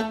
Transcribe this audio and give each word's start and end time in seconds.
Hi, 0.00 0.10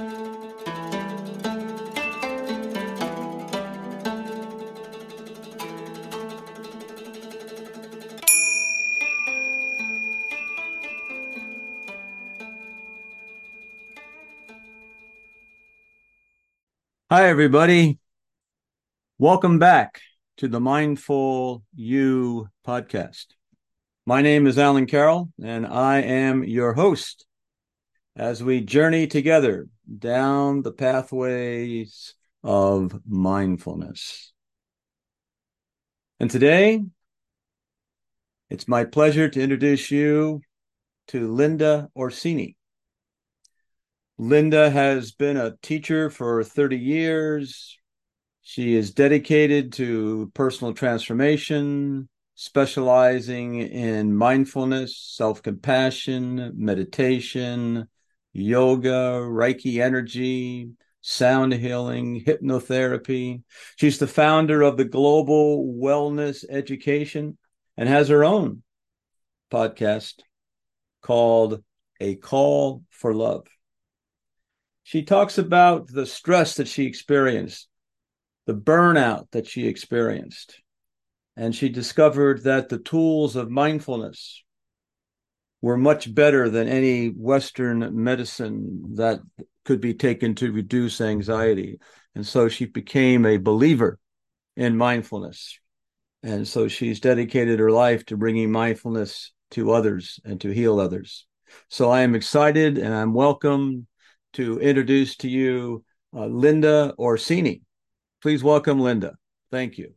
everybody. 17.09 17.99
Welcome 19.17 19.59
back 19.59 20.01
to 20.35 20.49
the 20.49 20.59
Mindful 20.59 21.63
You 21.73 22.49
podcast. 22.67 23.27
My 24.05 24.21
name 24.21 24.47
is 24.47 24.57
Alan 24.57 24.87
Carroll, 24.87 25.31
and 25.41 25.65
I 25.65 26.01
am 26.01 26.43
your 26.43 26.73
host 26.73 27.26
as 28.17 28.43
we 28.43 28.61
journey 28.61 29.05
together 29.05 29.67
down 29.99 30.63
the 30.63 30.71
pathways 30.71 32.15
of 32.43 32.99
mindfulness. 33.07 34.33
And 36.19 36.29
today, 36.29 36.81
it's 38.49 38.67
my 38.67 38.85
pleasure 38.85 39.29
to 39.29 39.41
introduce 39.41 39.91
you 39.91 40.41
to 41.09 41.31
Linda 41.31 41.89
Orsini. 41.95 42.57
Linda 44.17 44.71
has 44.71 45.11
been 45.11 45.37
a 45.37 45.55
teacher 45.61 46.09
for 46.09 46.43
30 46.43 46.75
years. 46.75 47.77
She 48.41 48.73
is 48.75 48.91
dedicated 48.91 49.73
to 49.73 50.31
personal 50.33 50.73
transformation, 50.73 52.09
specializing 52.33 53.59
in 53.59 54.15
mindfulness, 54.15 54.97
self 54.97 55.43
compassion, 55.43 56.53
meditation, 56.55 57.87
yoga, 58.37 59.21
Reiki 59.21 59.81
energy, 59.81 60.69
sound 61.01 61.53
healing, 61.53 62.23
hypnotherapy. 62.23 63.43
She's 63.75 63.99
the 63.99 64.07
founder 64.07 64.61
of 64.61 64.77
the 64.77 64.85
Global 64.85 65.65
Wellness 65.65 66.45
Education 66.49 67.37
and 67.75 67.89
has 67.89 68.09
her 68.09 68.23
own 68.23 68.63
podcast 69.51 70.15
called 71.01 71.63
A 71.99 72.15
Call 72.15 72.83
for 72.89 73.13
Love 73.13 73.47
she 74.87 75.03
talks 75.03 75.37
about 75.37 75.87
the 75.87 76.05
stress 76.05 76.55
that 76.55 76.67
she 76.69 76.85
experienced, 76.85 77.67
the 78.45 78.53
burnout 78.53 79.29
that 79.31 79.45
she 79.45 79.67
experienced. 79.67 80.61
And 81.35 81.53
she 81.53 81.67
discovered 81.67 82.43
that 82.43 82.69
the 82.69 82.77
tools 82.77 83.35
of 83.35 83.49
mindfulness 83.49 84.45
were 85.67 85.75
much 85.75 86.15
better 86.15 86.49
than 86.49 86.69
any 86.69 87.07
Western 87.09 88.01
medicine 88.01 88.95
that 88.95 89.19
could 89.65 89.81
be 89.81 89.93
taken 89.93 90.33
to 90.33 90.53
reduce 90.53 91.01
anxiety. 91.01 91.77
And 92.15 92.25
so 92.25 92.47
she 92.47 92.67
became 92.67 93.25
a 93.25 93.35
believer 93.35 93.99
in 94.55 94.77
mindfulness. 94.77 95.59
And 96.23 96.47
so 96.47 96.69
she's 96.69 97.01
dedicated 97.01 97.59
her 97.59 97.69
life 97.69 98.05
to 98.05 98.15
bringing 98.15 98.49
mindfulness 98.49 99.33
to 99.51 99.73
others 99.73 100.21
and 100.23 100.39
to 100.39 100.51
heal 100.51 100.79
others. 100.79 101.25
So 101.67 101.89
I 101.89 101.99
am 101.99 102.15
excited 102.15 102.77
and 102.77 102.93
I'm 102.93 103.13
welcome 103.13 103.87
to 104.33 104.61
introduce 104.61 105.17
to 105.17 105.27
you 105.27 105.83
uh, 106.15 106.27
Linda 106.27 106.93
Orsini. 106.97 107.61
Please 108.21 108.41
welcome 108.41 108.79
Linda. 108.79 109.17
Thank 109.51 109.77
you. 109.77 109.95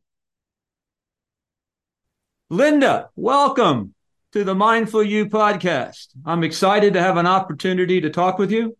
Linda, 2.48 3.10
welcome 3.14 3.94
to 4.32 4.44
the 4.44 4.54
Mindful 4.54 5.02
You 5.02 5.26
podcast. 5.26 6.08
I'm 6.24 6.44
excited 6.44 6.94
to 6.94 7.00
have 7.00 7.16
an 7.16 7.26
opportunity 7.26 8.00
to 8.00 8.10
talk 8.10 8.38
with 8.38 8.52
you. 8.52 8.76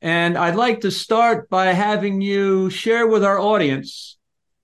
And 0.00 0.38
I'd 0.38 0.54
like 0.54 0.82
to 0.82 0.92
start 0.92 1.50
by 1.50 1.72
having 1.72 2.20
you 2.20 2.70
share 2.70 3.08
with 3.08 3.24
our 3.24 3.40
audience 3.40 4.16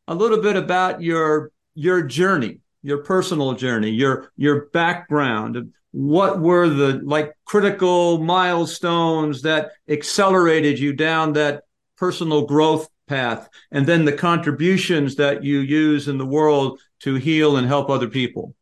a 0.06 0.14
little 0.14 0.40
bit 0.40 0.54
about 0.54 1.02
your 1.02 1.50
your 1.74 2.02
journey, 2.02 2.60
your 2.82 2.98
personal 2.98 3.54
journey, 3.54 3.90
your 3.90 4.30
your 4.36 4.66
background, 4.66 5.72
what 5.90 6.38
were 6.38 6.68
the 6.68 7.00
like 7.02 7.32
critical 7.44 8.18
milestones 8.18 9.42
that 9.42 9.72
accelerated 9.88 10.78
you 10.78 10.92
down 10.92 11.32
that 11.32 11.64
personal 11.96 12.46
growth 12.46 12.88
path 13.08 13.48
and 13.72 13.84
then 13.84 14.04
the 14.04 14.12
contributions 14.12 15.16
that 15.16 15.42
you 15.42 15.58
use 15.58 16.06
in 16.06 16.18
the 16.18 16.26
world 16.26 16.78
to 17.00 17.16
heal 17.16 17.56
and 17.56 17.66
help 17.66 17.90
other 17.90 18.08
people 18.08 18.54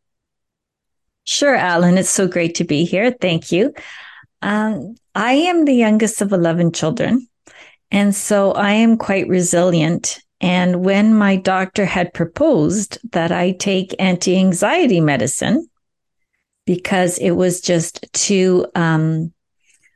sure 1.24 1.54
alan 1.54 1.98
it's 1.98 2.10
so 2.10 2.26
great 2.26 2.54
to 2.54 2.64
be 2.64 2.84
here 2.84 3.12
thank 3.20 3.52
you 3.52 3.72
um, 4.42 4.94
i 5.14 5.32
am 5.32 5.64
the 5.64 5.74
youngest 5.74 6.20
of 6.20 6.32
11 6.32 6.72
children 6.72 7.26
and 7.90 8.14
so 8.14 8.52
i 8.52 8.72
am 8.72 8.96
quite 8.96 9.28
resilient 9.28 10.20
and 10.40 10.84
when 10.84 11.14
my 11.14 11.36
doctor 11.36 11.84
had 11.84 12.12
proposed 12.14 12.98
that 13.12 13.30
i 13.32 13.52
take 13.52 13.94
anti-anxiety 13.98 15.00
medicine 15.00 15.68
because 16.66 17.18
it 17.18 17.32
was 17.32 17.60
just 17.60 18.06
too, 18.12 18.66
um, 18.74 19.32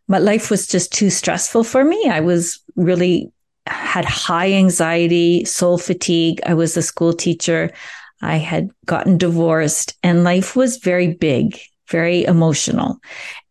my 0.08 0.18
life 0.18 0.50
was 0.50 0.66
just 0.66 0.92
too 0.92 1.10
stressful 1.10 1.64
for 1.64 1.84
me. 1.84 2.08
I 2.08 2.20
was 2.20 2.60
really 2.76 3.32
had 3.66 4.04
high 4.04 4.52
anxiety, 4.52 5.44
soul 5.44 5.78
fatigue. 5.78 6.40
I 6.46 6.54
was 6.54 6.76
a 6.76 6.82
school 6.82 7.12
teacher. 7.12 7.72
I 8.22 8.36
had 8.36 8.70
gotten 8.86 9.18
divorced 9.18 9.96
and 10.02 10.24
life 10.24 10.56
was 10.56 10.78
very 10.78 11.14
big, 11.14 11.58
very 11.90 12.24
emotional. 12.24 12.98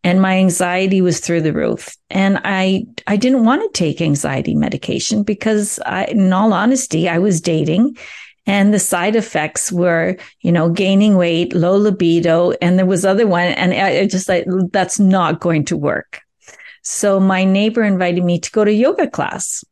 And 0.04 0.20
my 0.20 0.38
anxiety 0.38 1.00
was 1.00 1.20
through 1.20 1.42
the 1.42 1.52
roof. 1.52 1.96
And 2.10 2.40
I, 2.44 2.84
I 3.06 3.16
didn't 3.16 3.44
want 3.44 3.62
to 3.62 3.78
take 3.78 4.00
anxiety 4.00 4.54
medication 4.54 5.22
because 5.22 5.78
I, 5.86 6.04
in 6.06 6.32
all 6.32 6.52
honesty, 6.52 7.08
I 7.08 7.18
was 7.18 7.40
dating 7.40 7.96
and 8.46 8.72
the 8.72 8.78
side 8.78 9.16
effects 9.16 9.72
were 9.72 10.16
you 10.40 10.52
know 10.52 10.70
gaining 10.70 11.16
weight 11.16 11.52
low 11.52 11.76
libido 11.76 12.52
and 12.62 12.78
there 12.78 12.86
was 12.86 13.04
other 13.04 13.26
one 13.26 13.48
and 13.48 13.74
i 13.74 14.06
just 14.06 14.28
like 14.28 14.46
that's 14.70 14.98
not 14.98 15.40
going 15.40 15.64
to 15.64 15.76
work 15.76 16.20
so 16.82 17.18
my 17.18 17.44
neighbor 17.44 17.82
invited 17.82 18.24
me 18.24 18.38
to 18.38 18.50
go 18.52 18.64
to 18.64 18.72
yoga 18.72 19.08
class 19.08 19.64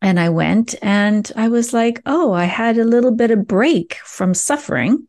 and 0.00 0.18
i 0.18 0.28
went 0.28 0.74
and 0.82 1.32
i 1.36 1.48
was 1.48 1.72
like 1.72 2.00
oh 2.06 2.32
i 2.32 2.44
had 2.44 2.78
a 2.78 2.84
little 2.84 3.12
bit 3.12 3.30
of 3.30 3.46
break 3.46 3.94
from 4.04 4.34
suffering 4.34 5.06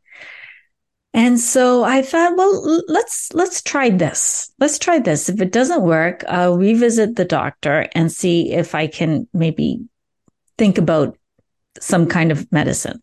and 1.14 1.40
so 1.40 1.84
i 1.84 2.02
thought 2.02 2.38
well 2.38 2.82
let's 2.88 3.34
let's 3.34 3.62
try 3.62 3.90
this 3.90 4.52
let's 4.60 4.80
try 4.80 5.00
this 5.00 5.30
if 5.30 5.42
it 5.42 5.52
doesn't 5.52 5.82
work 5.82 6.24
i'll 6.28 6.58
revisit 6.58 7.16
the 7.16 7.26
doctor 7.26 7.88
and 7.94 8.12
see 8.12 8.52
if 8.52 8.76
i 8.76 8.88
can 8.88 9.28
maybe 9.34 9.82
think 10.58 10.78
about 10.78 11.18
some 11.80 12.08
kind 12.08 12.32
of 12.32 12.52
medicine. 12.52 13.02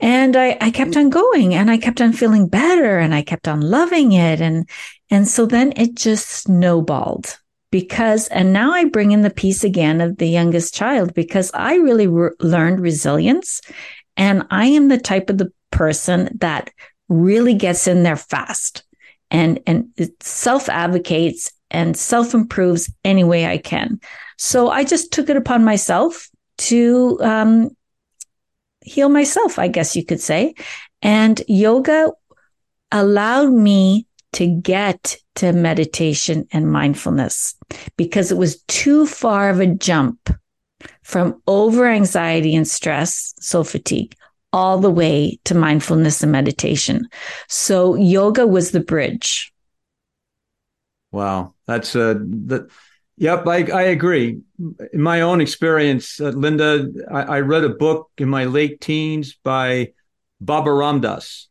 And 0.00 0.36
I, 0.36 0.56
I 0.60 0.70
kept 0.70 0.96
on 0.96 1.10
going 1.10 1.54
and 1.54 1.70
I 1.70 1.78
kept 1.78 2.00
on 2.00 2.12
feeling 2.12 2.48
better 2.48 2.98
and 2.98 3.14
I 3.14 3.22
kept 3.22 3.46
on 3.46 3.60
loving 3.60 4.12
it. 4.12 4.40
And, 4.40 4.68
and 5.10 5.28
so 5.28 5.46
then 5.46 5.72
it 5.76 5.94
just 5.94 6.28
snowballed 6.28 7.38
because, 7.70 8.26
and 8.28 8.52
now 8.52 8.72
I 8.72 8.84
bring 8.84 9.12
in 9.12 9.22
the 9.22 9.30
piece 9.30 9.64
again 9.64 10.00
of 10.00 10.18
the 10.18 10.28
youngest 10.28 10.74
child 10.74 11.14
because 11.14 11.50
I 11.54 11.76
really 11.76 12.06
re- 12.06 12.30
learned 12.40 12.80
resilience. 12.80 13.60
And 14.16 14.44
I 14.50 14.66
am 14.66 14.88
the 14.88 14.98
type 14.98 15.30
of 15.30 15.38
the 15.38 15.52
person 15.70 16.36
that 16.40 16.70
really 17.08 17.54
gets 17.54 17.86
in 17.86 18.02
there 18.02 18.16
fast 18.16 18.84
and, 19.30 19.60
and 19.66 19.88
self 20.20 20.68
advocates 20.68 21.52
and 21.70 21.96
self 21.96 22.34
improves 22.34 22.92
any 23.04 23.24
way 23.24 23.46
I 23.46 23.58
can. 23.58 24.00
So 24.36 24.70
I 24.70 24.84
just 24.84 25.12
took 25.12 25.28
it 25.28 25.36
upon 25.36 25.64
myself 25.64 26.28
to 26.58 27.18
um, 27.22 27.70
heal 28.82 29.08
myself, 29.08 29.58
I 29.58 29.68
guess 29.68 29.94
you 29.94 30.04
could 30.04 30.20
say. 30.20 30.54
And 31.02 31.40
yoga 31.46 32.10
allowed 32.92 33.52
me 33.52 34.06
to 34.32 34.46
get 34.46 35.16
to 35.36 35.52
meditation 35.52 36.46
and 36.52 36.70
mindfulness 36.70 37.54
because 37.96 38.30
it 38.30 38.36
was 38.36 38.62
too 38.62 39.06
far 39.06 39.50
of 39.50 39.60
a 39.60 39.66
jump 39.66 40.30
from 41.02 41.40
over 41.46 41.86
anxiety 41.86 42.54
and 42.54 42.66
stress, 42.66 43.34
so 43.40 43.64
fatigue, 43.64 44.14
all 44.52 44.78
the 44.78 44.90
way 44.90 45.38
to 45.44 45.54
mindfulness 45.54 46.22
and 46.22 46.32
meditation. 46.32 47.08
So 47.48 47.94
yoga 47.96 48.46
was 48.46 48.70
the 48.70 48.80
bridge. 48.80 49.52
Wow, 51.12 51.54
that's 51.66 51.96
uh, 51.96 52.14
that 52.46 52.70
Yep, 53.20 53.46
I, 53.48 53.64
I 53.70 53.82
agree. 53.82 54.40
In 54.94 55.02
my 55.02 55.20
own 55.20 55.42
experience, 55.42 56.18
uh, 56.22 56.30
Linda, 56.30 56.88
I, 57.10 57.22
I, 57.22 57.40
read 57.40 57.64
a 57.64 57.68
book 57.68 58.08
in 58.16 58.30
my 58.30 58.46
late 58.46 58.80
teens 58.80 59.36
by 59.44 59.92
Baba 60.40 60.72
Ram 60.72 61.02
Dass. 61.02 61.48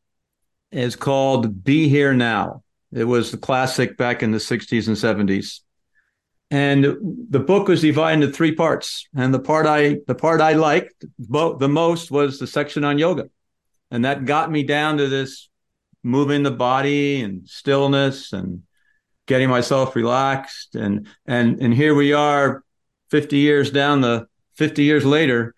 It's 0.71 0.95
called 0.95 1.63
Be 1.63 1.87
Here 1.87 2.15
Now. 2.15 2.63
It 2.91 3.03
was 3.03 3.31
the 3.31 3.37
classic 3.37 3.97
back 3.97 4.23
in 4.23 4.31
the 4.31 4.37
60s 4.37 4.87
and 4.87 4.97
70s. 5.29 5.61
And 6.51 6.97
the 7.29 7.39
book 7.39 7.67
was 7.67 7.81
divided 7.81 8.23
into 8.23 8.35
three 8.35 8.55
parts. 8.55 9.07
And 9.15 9.31
the 9.31 9.39
part 9.39 9.67
I 9.67 9.97
the 10.07 10.15
part 10.15 10.41
I 10.41 10.53
liked 10.53 11.05
the 11.19 11.69
most 11.69 12.09
was 12.09 12.39
the 12.39 12.47
section 12.47 12.83
on 12.83 12.97
yoga. 12.97 13.29
And 13.91 14.05
that 14.05 14.25
got 14.25 14.51
me 14.51 14.63
down 14.63 14.97
to 14.97 15.07
this 15.07 15.49
moving 16.03 16.43
the 16.43 16.51
body 16.51 17.21
and 17.21 17.47
stillness 17.47 18.33
and 18.33 18.63
getting 19.29 19.47
myself 19.47 19.95
relaxed 19.95 20.73
and 20.73 21.07
and 21.27 21.61
and 21.61 21.71
here 21.71 21.93
we 21.93 22.13
are 22.13 22.63
50 23.11 23.37
years 23.37 23.69
down 23.69 24.01
the 24.01 24.27
50 24.55 24.83
years 24.83 25.05
later 25.05 25.53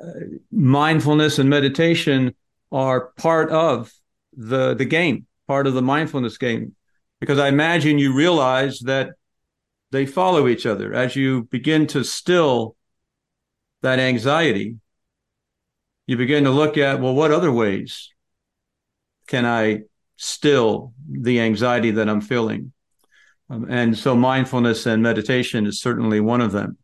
uh, 0.00 0.10
mindfulness 0.52 1.40
and 1.40 1.50
meditation 1.50 2.36
are 2.70 3.08
part 3.16 3.50
of 3.50 3.92
the 4.32 4.74
the 4.74 4.84
game 4.84 5.26
part 5.48 5.66
of 5.66 5.74
the 5.74 5.82
mindfulness 5.82 6.38
game 6.38 6.75
because 7.26 7.40
i 7.40 7.48
imagine 7.48 7.98
you 7.98 8.14
realize 8.14 8.78
that 8.80 9.10
they 9.90 10.06
follow 10.06 10.48
each 10.48 10.66
other. 10.66 10.92
As 10.92 11.16
you 11.16 11.44
begin 11.44 11.86
to 11.88 12.04
still 12.04 12.76
that 13.82 13.98
anxiety 13.98 14.76
you 16.06 16.16
begin 16.16 16.44
to 16.44 16.50
look 16.50 16.78
at 16.78 17.00
well 17.00 17.14
what 17.14 17.32
other 17.32 17.50
ways 17.50 18.10
can 19.26 19.44
i 19.44 19.80
still 20.16 20.92
the 21.08 21.40
anxiety 21.40 21.90
that 21.92 22.08
i'm 22.08 22.20
feeling? 22.20 22.72
Um, 23.50 23.66
and 23.68 23.96
so 23.96 24.16
mindfulness 24.16 24.86
and 24.86 25.02
meditation 25.02 25.66
is 25.66 25.80
certainly 25.80 26.20
one 26.20 26.40
of 26.40 26.52
them. 26.52 26.78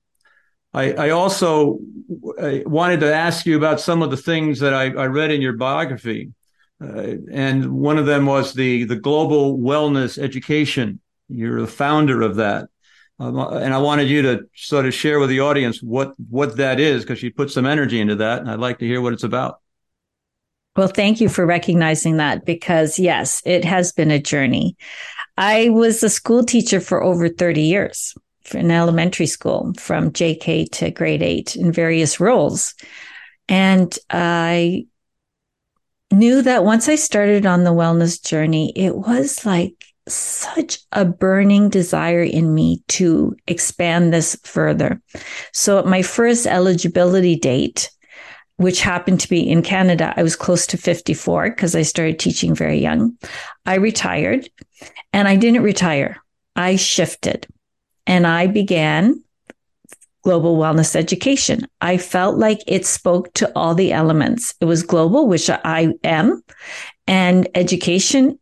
I, 0.75 0.93
I 0.93 1.11
also 1.11 1.79
I 2.41 2.63
wanted 2.67 3.01
to 3.01 3.15
ask 3.15 3.47
you 3.47 3.57
about 3.57 3.81
some 3.81 4.03
of 4.03 4.11
the 4.11 4.17
things 4.17 4.61
that 4.61 4.73
I, 4.73 4.85
I 4.87 5.07
read 5.07 5.31
in 5.31 5.43
your 5.43 5.55
biography. 5.55 6.33
Uh, 6.83 7.17
and 7.31 7.73
one 7.73 7.99
of 7.99 8.07
them 8.07 8.27
was 8.27 8.55
the, 8.55 8.85
the 8.85 8.97
global 8.97 9.59
wellness 9.59 10.19
education. 10.19 11.01
You're 11.29 11.61
the 11.61 11.67
founder 11.67 12.23
of 12.23 12.37
that. 12.37 12.69
Um, 13.19 13.39
and 13.39 13.73
I 13.73 13.79
wanted 13.79 14.09
you 14.09 14.23
to 14.23 14.41
sort 14.55 14.87
of 14.87 14.95
share 14.95 15.21
with 15.21 15.29
the 15.29 15.41
audience 15.41 15.83
what, 15.83 16.15
what 16.29 16.57
that 16.57 16.81
is, 16.81 17.03
because 17.03 17.23
you 17.23 17.33
put 17.33 17.51
some 17.51 17.67
energy 17.67 18.01
into 18.01 18.17
that. 18.17 18.41
And 18.41 18.51
I'd 18.51 18.59
like 18.59 18.79
to 18.81 18.87
hear 18.87 19.01
what 19.01 19.13
it's 19.13 19.23
about. 19.23 19.61
Well, 20.77 20.89
thank 20.89 21.21
you 21.21 21.29
for 21.29 21.45
recognizing 21.45 22.17
that 22.17 22.47
because, 22.47 22.99
yes, 22.99 23.43
it 23.45 23.65
has 23.65 23.93
been 23.93 24.11
a 24.11 24.19
journey. 24.19 24.77
I 25.37 25.69
was 25.69 26.03
a 26.03 26.09
school 26.09 26.45
teacher 26.45 26.81
for 26.81 27.03
over 27.03 27.29
30 27.29 27.63
years 27.63 28.15
in 28.53 28.71
elementary 28.71 29.27
school 29.27 29.73
from 29.79 30.11
JK 30.11 30.71
to 30.73 30.91
grade 30.91 31.23
eight 31.23 31.57
in 31.57 31.73
various 31.73 32.19
roles. 32.19 32.75
And 33.49 33.97
I 34.11 34.87
knew 36.13 36.43
that 36.43 36.65
once 36.65 36.89
I 36.89 36.95
started 36.95 37.47
on 37.47 37.65
the 37.65 37.73
wellness 37.73 38.23
journey, 38.25 38.73
it 38.77 38.97
was 38.97 39.45
like 39.45 39.75
such 40.09 40.79
a 40.93 41.05
burning 41.05 41.69
desire 41.69 42.23
in 42.23 42.55
me 42.55 42.83
to 42.89 43.37
expand 43.47 44.13
this 44.13 44.37
further. 44.45 45.01
So 45.53 45.79
at 45.79 45.87
my 45.87 46.03
first 46.03 46.47
eligibility 46.47 47.37
date, 47.37 47.91
which 48.57 48.81
happened 48.81 49.21
to 49.21 49.29
be 49.29 49.49
in 49.49 49.63
Canada, 49.63 50.13
I 50.17 50.23
was 50.23 50.37
close 50.37 50.67
to 50.69 50.77
54 50.77 51.51
because 51.51 51.75
I 51.75 51.83
started 51.83 52.19
teaching 52.19 52.55
very 52.55 52.79
young. 52.79 53.17
I 53.65 53.77
retired 53.77 54.49
and 55.13 55.27
I 55.27 55.37
didn't 55.37 55.63
retire. 55.63 56.23
I 56.55 56.77
shifted 56.77 57.47
and 58.07 58.27
I 58.27 58.47
began 58.47 59.23
global 60.23 60.57
wellness 60.57 60.97
education. 60.97 61.67
I 61.81 61.97
felt 61.97 62.37
like 62.37 62.61
it 62.67 62.87
spoke 62.87 63.33
to 63.35 63.51
all 63.55 63.75
the 63.75 63.93
elements. 63.93 64.55
It 64.61 64.67
was 64.67 64.83
global, 64.83 65.27
which 65.29 65.51
I 65.51 65.93
am, 66.05 66.43
and 67.07 67.49
education, 67.55 68.39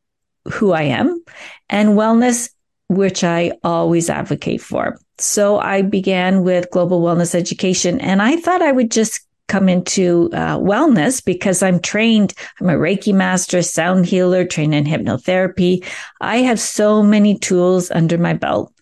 who 0.52 0.72
I 0.72 0.82
am, 0.82 1.22
and 1.68 1.90
wellness, 1.90 2.50
which 2.88 3.24
I 3.24 3.52
always 3.64 4.10
advocate 4.10 4.60
for. 4.60 4.98
So 5.18 5.58
I 5.58 5.82
began 5.82 6.44
with 6.44 6.70
global 6.70 7.02
wellness 7.02 7.34
education, 7.34 8.00
and 8.00 8.22
I 8.22 8.36
thought 8.36 8.62
I 8.62 8.72
would 8.72 8.90
just 8.90 9.26
come 9.48 9.68
into 9.68 10.30
uh, 10.32 10.58
wellness 10.58 11.24
because 11.24 11.60
I'm 11.62 11.80
trained. 11.80 12.34
I'm 12.60 12.70
a 12.70 12.74
Reiki 12.74 13.12
master, 13.12 13.62
sound 13.62 14.06
healer, 14.06 14.44
trained 14.44 14.74
in 14.74 14.84
hypnotherapy. 14.84 15.84
I 16.20 16.36
have 16.38 16.60
so 16.60 17.02
many 17.02 17.36
tools 17.36 17.90
under 17.90 18.16
my 18.16 18.32
belt 18.32 18.72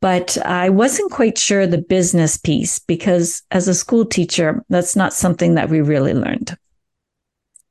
but 0.00 0.36
I 0.44 0.68
wasn't 0.68 1.10
quite 1.10 1.38
sure 1.38 1.66
the 1.66 1.78
business 1.78 2.36
piece 2.36 2.78
because 2.78 3.42
as 3.50 3.68
a 3.68 3.74
school 3.74 4.04
teacher, 4.04 4.64
that's 4.68 4.96
not 4.96 5.12
something 5.12 5.54
that 5.54 5.68
we 5.68 5.80
really 5.80 6.14
learned. 6.14 6.56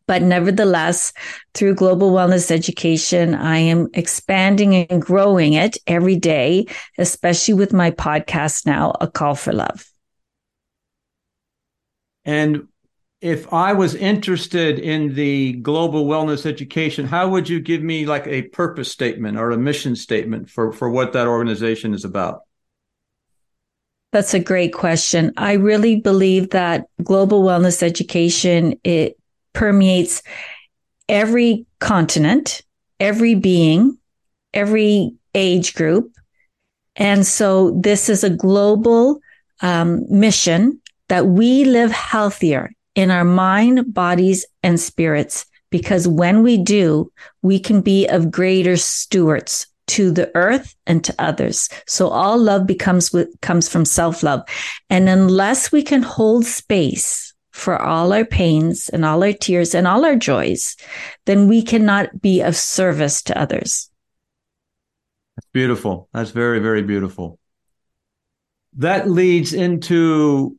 But 0.07 0.21
nevertheless, 0.21 1.13
through 1.53 1.75
global 1.75 2.11
wellness 2.11 2.51
education, 2.51 3.33
I 3.33 3.57
am 3.57 3.87
expanding 3.93 4.75
and 4.75 5.01
growing 5.01 5.53
it 5.53 5.77
every 5.87 6.15
day, 6.15 6.67
especially 6.97 7.55
with 7.55 7.73
my 7.73 7.89
podcast 7.89 8.67
now, 8.67 8.93
A 9.01 9.07
Call 9.07 9.33
for 9.33 9.51
Love. 9.51 9.85
And 12.23 12.67
if 13.25 13.51
I 13.51 13.73
was 13.73 13.95
interested 13.95 14.77
in 14.77 15.15
the 15.15 15.53
global 15.53 16.05
wellness 16.05 16.45
education, 16.45 17.07
how 17.07 17.27
would 17.29 17.49
you 17.49 17.59
give 17.59 17.81
me 17.81 18.05
like 18.05 18.27
a 18.27 18.43
purpose 18.43 18.91
statement 18.91 19.35
or 19.35 19.49
a 19.49 19.57
mission 19.57 19.95
statement 19.95 20.47
for, 20.47 20.71
for 20.71 20.91
what 20.91 21.13
that 21.13 21.25
organization 21.25 21.95
is 21.95 22.05
about? 22.05 22.41
That's 24.11 24.35
a 24.35 24.39
great 24.39 24.73
question. 24.73 25.33
I 25.37 25.53
really 25.53 25.99
believe 25.99 26.51
that 26.51 26.85
global 27.03 27.41
wellness 27.41 27.81
education, 27.81 28.79
it 28.83 29.17
permeates 29.53 30.21
every 31.09 31.65
continent, 31.79 32.61
every 32.99 33.33
being, 33.33 33.97
every 34.53 35.15
age 35.33 35.73
group. 35.73 36.11
And 36.95 37.25
so 37.25 37.71
this 37.71 38.07
is 38.07 38.23
a 38.23 38.29
global 38.29 39.19
um, 39.61 40.05
mission 40.11 40.79
that 41.07 41.25
we 41.25 41.65
live 41.65 41.91
healthier 41.91 42.69
in 42.95 43.11
our 43.11 43.25
mind, 43.25 43.93
bodies, 43.93 44.45
and 44.63 44.79
spirits. 44.79 45.45
Because 45.69 46.07
when 46.07 46.41
we 46.41 46.57
do, 46.57 47.11
we 47.41 47.59
can 47.59 47.81
be 47.81 48.07
of 48.07 48.31
greater 48.31 48.77
stewards 48.77 49.67
to 49.87 50.11
the 50.11 50.31
earth 50.35 50.75
and 50.87 51.03
to 51.03 51.13
others. 51.19 51.69
So 51.85 52.07
all 52.07 52.37
love 52.37 52.65
becomes 52.65 53.11
with, 53.11 53.29
comes 53.41 53.69
from 53.69 53.85
self 53.85 54.23
love. 54.23 54.41
And 54.89 55.09
unless 55.09 55.71
we 55.71 55.83
can 55.83 56.01
hold 56.01 56.45
space 56.45 57.33
for 57.51 57.81
all 57.81 58.13
our 58.13 58.25
pains 58.25 58.89
and 58.89 59.05
all 59.05 59.23
our 59.23 59.33
tears 59.33 59.75
and 59.75 59.87
all 59.87 60.05
our 60.05 60.15
joys, 60.15 60.75
then 61.25 61.47
we 61.47 61.61
cannot 61.61 62.21
be 62.21 62.41
of 62.41 62.55
service 62.55 63.21
to 63.23 63.39
others. 63.39 63.89
That's 65.35 65.47
beautiful. 65.53 66.09
That's 66.13 66.31
very, 66.31 66.59
very 66.59 66.81
beautiful. 66.81 67.39
That 68.77 69.09
leads 69.09 69.53
into 69.53 70.57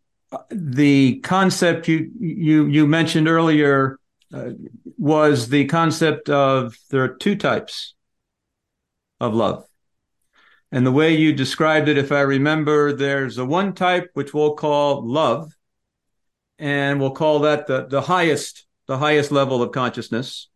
the 0.51 1.21
concept 1.21 1.89
you 1.89 2.11
you 2.19 2.67
you 2.67 2.87
mentioned 2.87 3.29
earlier 3.29 3.99
uh, 4.33 4.51
was 4.99 5.49
the 5.49 5.67
concept 5.67 6.29
of 6.29 6.77
there 6.91 7.05
are 7.05 7.15
two 7.17 7.37
types 7.37 7.95
of 9.21 9.35
love. 9.35 9.65
And 10.73 10.85
the 10.85 10.93
way 10.93 11.15
you 11.15 11.33
described 11.33 11.89
it, 11.89 11.97
if 11.97 12.11
I 12.11 12.21
remember, 12.21 12.93
there's 12.93 13.39
a 13.39 13.45
one 13.45 13.73
type 13.73 14.11
which 14.15 14.35
we'll 14.35 14.55
call 14.55 15.07
love, 15.07 15.53
and 16.59 17.01
we'll 17.01 17.13
call 17.13 17.41
that 17.41 17.67
the, 17.67 17.87
the 17.87 18.03
highest, 18.03 18.67
the 18.87 18.99
highest 18.99 19.31
level 19.31 19.63
of 19.63 19.73
consciousness. 19.73 20.49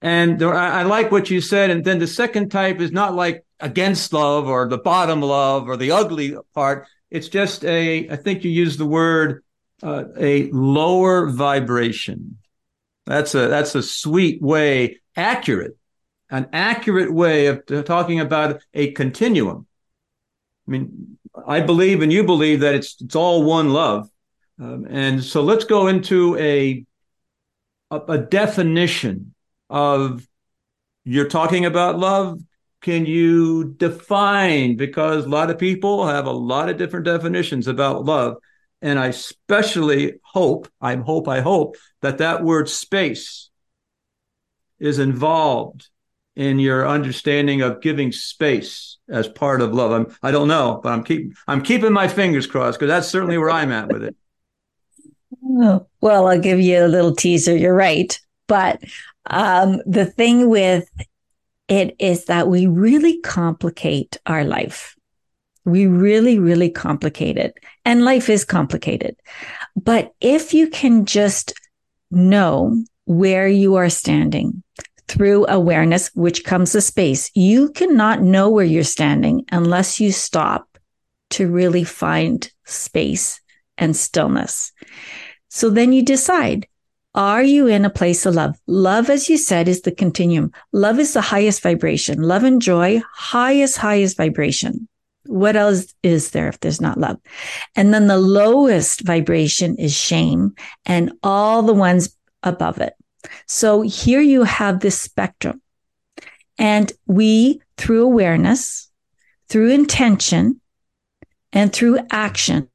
And 0.00 0.38
there, 0.38 0.54
I, 0.54 0.80
I 0.80 0.82
like 0.84 1.12
what 1.12 1.30
you 1.30 1.40
said. 1.40 1.70
And 1.70 1.84
then 1.84 1.98
the 1.98 2.06
second 2.06 2.50
type 2.50 2.80
is 2.80 2.90
not 2.90 3.14
like 3.14 3.44
against 3.60 4.12
love 4.12 4.48
or 4.48 4.68
the 4.68 4.78
bottom 4.78 5.20
love 5.20 5.68
or 5.68 5.76
the 5.76 5.92
ugly 5.92 6.36
part. 6.54 6.86
It's 7.14 7.28
just 7.28 7.64
a, 7.64 8.10
I 8.10 8.16
think 8.16 8.42
you 8.42 8.50
use 8.50 8.76
the 8.76 8.86
word, 8.86 9.44
uh, 9.84 10.06
a 10.18 10.50
lower 10.50 11.28
vibration. 11.28 12.38
That's 13.06 13.36
a, 13.36 13.46
that's 13.46 13.76
a 13.76 13.84
sweet 13.84 14.42
way, 14.42 14.98
accurate, 15.14 15.76
an 16.28 16.48
accurate 16.52 17.14
way 17.14 17.46
of 17.46 17.64
talking 17.84 18.18
about 18.18 18.62
a 18.74 18.90
continuum. 18.90 19.68
I 20.66 20.70
mean, 20.72 21.16
I 21.46 21.60
believe 21.60 22.02
and 22.02 22.12
you 22.12 22.24
believe 22.24 22.58
that 22.60 22.74
it's, 22.74 23.00
it's 23.00 23.14
all 23.14 23.44
one 23.44 23.72
love. 23.72 24.10
Um, 24.60 24.84
and 24.90 25.22
so 25.22 25.44
let's 25.44 25.64
go 25.64 25.86
into 25.86 26.36
a, 26.36 26.84
a, 27.92 28.00
a 28.08 28.18
definition 28.18 29.34
of 29.70 30.26
you're 31.04 31.28
talking 31.28 31.64
about 31.64 31.96
love 31.96 32.40
can 32.84 33.06
you 33.06 33.74
define? 33.78 34.76
Because 34.76 35.24
a 35.24 35.28
lot 35.30 35.48
of 35.48 35.56
people 35.58 36.06
have 36.06 36.26
a 36.26 36.32
lot 36.32 36.68
of 36.68 36.76
different 36.76 37.06
definitions 37.06 37.66
about 37.66 38.04
love. 38.04 38.36
And 38.82 38.98
I 38.98 39.06
especially 39.06 40.16
hope, 40.22 40.68
I 40.82 40.96
hope, 40.96 41.26
I 41.26 41.40
hope 41.40 41.76
that 42.02 42.18
that 42.18 42.44
word 42.44 42.68
space 42.68 43.48
is 44.78 44.98
involved 44.98 45.88
in 46.36 46.58
your 46.58 46.86
understanding 46.86 47.62
of 47.62 47.80
giving 47.80 48.12
space 48.12 48.98
as 49.08 49.28
part 49.28 49.62
of 49.62 49.72
love. 49.72 49.92
I'm, 49.92 50.14
I 50.22 50.30
don't 50.30 50.48
know, 50.48 50.80
but 50.82 50.92
I'm 50.92 51.04
keep 51.04 51.32
I'm 51.48 51.62
keeping 51.62 51.92
my 51.92 52.06
fingers 52.06 52.46
crossed 52.46 52.78
because 52.78 52.90
that's 52.90 53.08
certainly 53.08 53.38
where 53.38 53.50
I'm 53.50 53.72
at 53.72 53.88
with 53.88 54.04
it. 54.04 54.16
Well, 56.00 56.26
I'll 56.28 56.38
give 56.38 56.60
you 56.60 56.84
a 56.84 56.88
little 56.88 57.14
teaser. 57.14 57.56
You're 57.56 57.74
right, 57.74 58.18
but 58.46 58.82
um, 59.26 59.80
the 59.86 60.04
thing 60.04 60.50
with 60.50 60.86
it 61.68 61.96
is 61.98 62.26
that 62.26 62.48
we 62.48 62.66
really 62.66 63.20
complicate 63.20 64.18
our 64.26 64.44
life. 64.44 64.94
We 65.64 65.86
really, 65.86 66.38
really 66.38 66.70
complicate 66.70 67.38
it. 67.38 67.58
And 67.84 68.04
life 68.04 68.28
is 68.28 68.44
complicated. 68.44 69.16
But 69.74 70.12
if 70.20 70.52
you 70.52 70.68
can 70.68 71.06
just 71.06 71.54
know 72.10 72.82
where 73.06 73.48
you 73.48 73.76
are 73.76 73.90
standing 73.90 74.62
through 75.08 75.46
awareness, 75.48 76.10
which 76.14 76.44
comes 76.44 76.72
to 76.72 76.80
space. 76.80 77.30
You 77.34 77.70
cannot 77.72 78.22
know 78.22 78.50
where 78.50 78.64
you're 78.64 78.84
standing 78.84 79.44
unless 79.52 80.00
you 80.00 80.12
stop 80.12 80.66
to 81.30 81.50
really 81.50 81.84
find 81.84 82.50
space 82.64 83.40
and 83.76 83.94
stillness. 83.94 84.72
So 85.48 85.70
then 85.70 85.92
you 85.92 86.02
decide, 86.02 86.66
are 87.14 87.42
you 87.42 87.66
in 87.66 87.84
a 87.84 87.90
place 87.90 88.26
of 88.26 88.34
love? 88.34 88.56
Love, 88.66 89.08
as 89.08 89.28
you 89.28 89.36
said, 89.36 89.68
is 89.68 89.82
the 89.82 89.92
continuum. 89.92 90.52
Love 90.72 90.98
is 90.98 91.14
the 91.14 91.20
highest 91.20 91.62
vibration. 91.62 92.22
Love 92.22 92.42
and 92.44 92.60
joy, 92.60 93.00
highest, 93.12 93.76
highest 93.76 94.16
vibration. 94.16 94.88
What 95.26 95.56
else 95.56 95.94
is 96.02 96.32
there 96.32 96.48
if 96.48 96.60
there's 96.60 96.80
not 96.80 96.98
love? 96.98 97.18
And 97.76 97.94
then 97.94 98.08
the 98.08 98.18
lowest 98.18 99.02
vibration 99.02 99.76
is 99.76 99.94
shame 99.94 100.54
and 100.84 101.12
all 101.22 101.62
the 101.62 101.72
ones 101.72 102.16
above 102.42 102.78
it. 102.78 102.94
So 103.46 103.82
here 103.82 104.20
you 104.20 104.42
have 104.42 104.80
this 104.80 105.00
spectrum. 105.00 105.62
And 106.58 106.92
we, 107.06 107.60
through 107.76 108.04
awareness, 108.04 108.90
through 109.48 109.70
intention, 109.70 110.60
and 111.52 111.72
through 111.72 112.00
action, 112.10 112.68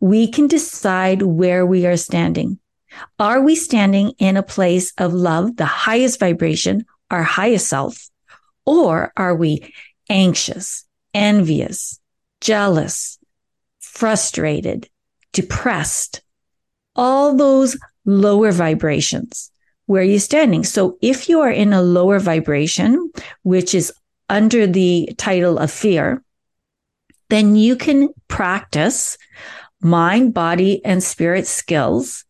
we 0.00 0.28
can 0.28 0.46
decide 0.46 1.22
where 1.22 1.66
we 1.66 1.86
are 1.86 1.96
standing. 1.96 2.58
Are 3.18 3.40
we 3.40 3.54
standing 3.54 4.12
in 4.18 4.36
a 4.36 4.42
place 4.42 4.92
of 4.98 5.12
love, 5.12 5.56
the 5.56 5.64
highest 5.64 6.20
vibration, 6.20 6.84
our 7.10 7.22
highest 7.22 7.68
self? 7.68 8.08
Or 8.66 9.12
are 9.16 9.34
we 9.34 9.72
anxious, 10.08 10.84
envious, 11.12 12.00
jealous, 12.40 13.18
frustrated, 13.80 14.88
depressed? 15.32 16.22
All 16.96 17.36
those 17.36 17.76
lower 18.04 18.52
vibrations. 18.52 19.50
Where 19.86 20.02
are 20.02 20.04
you 20.04 20.18
standing? 20.18 20.64
So 20.64 20.98
if 21.02 21.28
you 21.28 21.40
are 21.40 21.50
in 21.50 21.72
a 21.72 21.82
lower 21.82 22.18
vibration, 22.18 23.10
which 23.42 23.74
is 23.74 23.92
under 24.28 24.66
the 24.66 25.10
title 25.18 25.58
of 25.58 25.70
fear, 25.70 26.22
then 27.28 27.56
you 27.56 27.76
can 27.76 28.08
practice 28.28 29.18
mind, 29.80 30.32
body, 30.32 30.82
and 30.84 31.02
spirit 31.02 31.46
skills 31.46 32.24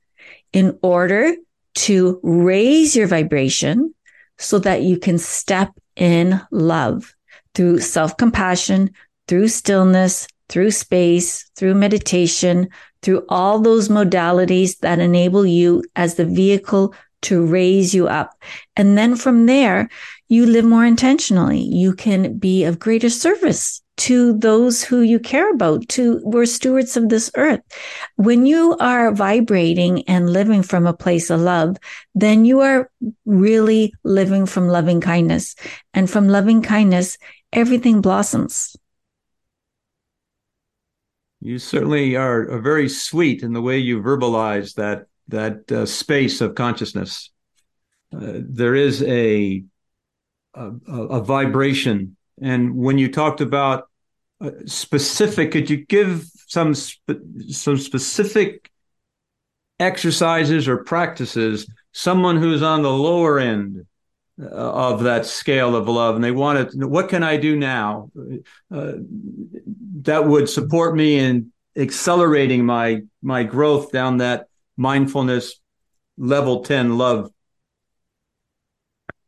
in 0.55 0.79
order 0.83 1.35
to 1.75 2.21
raise 2.23 2.95
your 2.97 3.09
vibration 3.09 3.93
so 4.39 4.59
that 4.61 4.83
you 4.83 4.97
can 4.99 5.19
step 5.19 5.71
in 5.97 6.41
love 6.51 7.15
through 7.55 7.81
self 7.81 8.17
compassion, 8.17 8.91
through 9.29 9.49
stillness, 9.49 10.27
through 10.49 10.71
space, 10.71 11.51
through 11.57 11.75
meditation, 11.75 12.69
through 13.03 13.25
all 13.29 13.59
those 13.59 13.89
modalities 13.89 14.79
that 14.79 15.01
enable 15.01 15.45
you 15.45 15.83
as 15.97 16.15
the 16.15 16.25
vehicle 16.25 16.95
to 17.23 17.45
raise 17.45 17.95
you 17.95 18.07
up. 18.07 18.41
And 18.77 18.97
then 18.97 19.17
from 19.17 19.47
there, 19.47 19.89
you 20.29 20.47
live 20.47 20.65
more 20.65 20.85
intentionally. 20.85 21.61
You 21.61 21.95
can 21.95 22.39
be 22.39 22.65
of 22.65 22.79
greater 22.79 23.11
service 23.11 23.83
to 23.97 24.37
those 24.39 24.83
who 24.83 25.01
you 25.01 25.19
care 25.19 25.53
about, 25.53 25.89
to 25.91 26.21
we're 26.25 26.47
stewards 26.47 26.97
of 26.97 27.09
this 27.09 27.31
earth. 27.37 27.61
When 28.17 28.47
you 28.47 28.77
are 28.81 29.13
vibrating 29.13 30.03
and 30.09 30.31
living 30.31 30.63
from 30.63 30.87
a 30.87 30.93
place 30.93 31.31
of 31.31 31.41
love, 31.41 31.77
then 32.15 32.45
you 32.45 32.61
are 32.61 32.91
really 33.25 33.93
living 34.03 34.47
from 34.47 34.69
loving 34.69 35.01
kindness. 35.01 35.55
And 35.93 36.11
from 36.11 36.29
loving 36.29 36.63
kindness, 36.63 37.19
everything 37.53 38.01
blossoms. 38.01 38.77
You 41.41 41.59
certainly 41.59 42.17
are 42.17 42.59
very 42.59 42.89
sweet 42.89 43.43
in 43.43 43.53
the 43.53 43.63
way 43.63 43.79
you 43.79 44.03
verbalize 44.03 44.75
that 44.75 45.07
that 45.29 45.71
uh, 45.73 45.87
space 45.87 46.41
of 46.41 46.55
consciousness. 46.55 47.31
Uh, 48.15 48.41
there 48.41 48.75
is 48.75 49.03
a, 49.03 49.65
a, 50.55 50.71
a 50.89 51.21
vibration 51.23 52.17
and 52.41 52.77
when 52.77 52.99
you 52.99 53.11
talked 53.11 53.41
about 53.41 53.89
uh, 54.41 54.51
specific, 54.67 55.53
could 55.53 55.71
you 55.71 55.85
give 55.87 56.27
some 56.47 56.75
some 56.75 57.77
specific 57.79 58.71
exercises 59.79 60.69
or 60.69 60.79
practices? 60.79 61.69
Someone 61.93 62.37
who's 62.37 62.63
on 62.63 62.83
the 62.83 62.93
lower 62.93 63.39
end 63.39 63.87
uh, 64.41 64.47
of 64.47 65.05
that 65.05 65.27
scale 65.27 65.77
of 65.77 65.89
love, 65.89 66.17
and 66.17 66.25
they 66.25 66.33
want 66.33 66.73
to, 66.73 66.89
what 66.89 67.09
can 67.09 67.23
I 67.23 67.37
do 67.37 67.57
now 67.57 68.11
uh, 68.75 68.93
that 70.03 70.27
would 70.27 70.49
support 70.49 70.97
me 70.97 71.19
in 71.19 71.53
accelerating 71.77 72.65
my 72.65 73.03
my 73.23 73.43
growth 73.43 73.93
down 73.93 74.19
that 74.19 74.47
mindfulness 74.77 75.61
level 76.17 76.63
10 76.63 76.97
love 76.97 77.31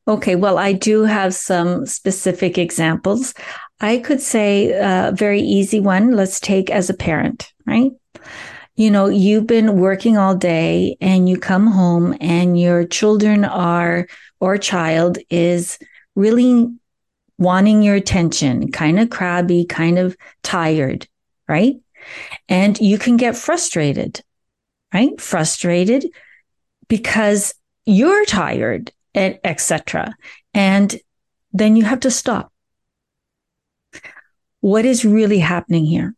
Okay, 0.08 0.36
well, 0.36 0.56
I 0.56 0.72
do 0.72 1.02
have 1.02 1.34
some 1.34 1.84
specific 1.84 2.58
examples. 2.58 3.34
I 3.80 3.98
could 3.98 4.20
say 4.20 4.70
a 4.70 5.12
very 5.12 5.40
easy 5.40 5.80
one. 5.80 6.12
Let's 6.12 6.38
take 6.38 6.70
as 6.70 6.88
a 6.88 6.94
parent, 6.94 7.52
right? 7.66 7.90
You 8.76 8.90
know, 8.90 9.08
you've 9.08 9.46
been 9.46 9.80
working 9.80 10.16
all 10.16 10.36
day 10.36 10.96
and 11.00 11.28
you 11.28 11.38
come 11.38 11.66
home 11.66 12.16
and 12.20 12.60
your 12.60 12.86
children 12.86 13.44
are, 13.44 14.06
or 14.38 14.58
child 14.58 15.18
is 15.28 15.78
really 16.14 16.68
wanting 17.38 17.82
your 17.82 17.96
attention, 17.96 18.70
kind 18.70 19.00
of 19.00 19.10
crabby, 19.10 19.64
kind 19.64 19.98
of 19.98 20.16
tired, 20.42 21.08
right? 21.48 21.74
And 22.48 22.78
you 22.80 22.96
can 22.98 23.16
get 23.16 23.36
frustrated, 23.36 24.22
right? 24.94 25.20
Frustrated 25.20 26.06
because 26.88 27.54
you're 27.86 28.24
tired 28.24 28.92
and 29.16 29.40
etc. 29.42 30.14
And 30.54 30.94
then 31.52 31.74
you 31.74 31.84
have 31.84 32.00
to 32.00 32.10
stop. 32.10 32.52
What 34.60 34.84
is 34.84 35.04
really 35.04 35.38
happening 35.40 35.86
here? 35.86 36.14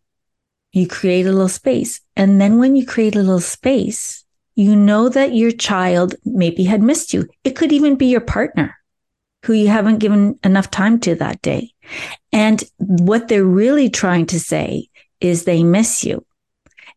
You 0.73 0.87
create 0.87 1.27
a 1.27 1.33
little 1.33 1.49
space. 1.49 2.01
And 2.17 2.41
then 2.41 2.59
when 2.59 2.77
you 2.77 2.85
create 2.85 3.15
a 3.15 3.21
little 3.21 3.41
space, 3.41 4.25
you 4.55 4.75
know 4.75 5.09
that 5.09 5.35
your 5.35 5.53
child 5.53 6.17
maybe 6.25 6.65
had 6.65 6.83
missed 6.83 7.15
you. 7.15 7.29
It 7.45 7.57
could 7.57 7.73
even 7.73 7.95
be 7.95 8.07
your 8.07 8.21
partner 8.21 8.77
who 9.45 9.53
you 9.53 9.69
haven't 9.69 9.99
given 9.99 10.39
enough 10.43 10.71
time 10.71 10.99
to 11.01 11.15
that 11.15 11.41
day. 11.43 11.71
And 12.33 12.63
what 12.77 13.29
they're 13.29 13.45
really 13.45 13.89
trying 13.89 14.27
to 14.27 14.41
say 14.41 14.89
is 15.21 15.45
they 15.45 15.63
miss 15.63 16.05
you. 16.05 16.27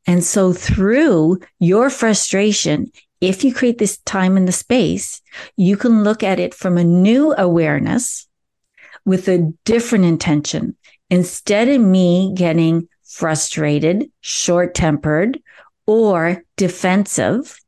And 0.08 0.24
so 0.24 0.52
through 0.52 1.40
your 1.60 1.90
frustration, 1.90 2.92
if 3.22 3.44
you 3.44 3.54
create 3.54 3.78
this 3.78 3.98
time 4.00 4.36
in 4.36 4.46
the 4.46 4.52
space, 4.52 5.22
you 5.56 5.78
can 5.78 6.04
look 6.04 6.24
at 6.24 6.40
it 6.40 6.54
from 6.54 6.78
a 6.78 6.84
new 6.84 7.34
awareness 7.38 8.28
with 9.06 9.28
a 9.28 9.54
different 9.64 10.06
intention. 10.06 10.76
Instead 11.10 11.70
of 11.70 11.80
me 11.80 12.34
getting 12.36 12.88
frustrated, 13.04 14.10
short 14.22 14.74
tempered, 14.74 15.40
or 15.86 16.44
defensive, 16.58 17.60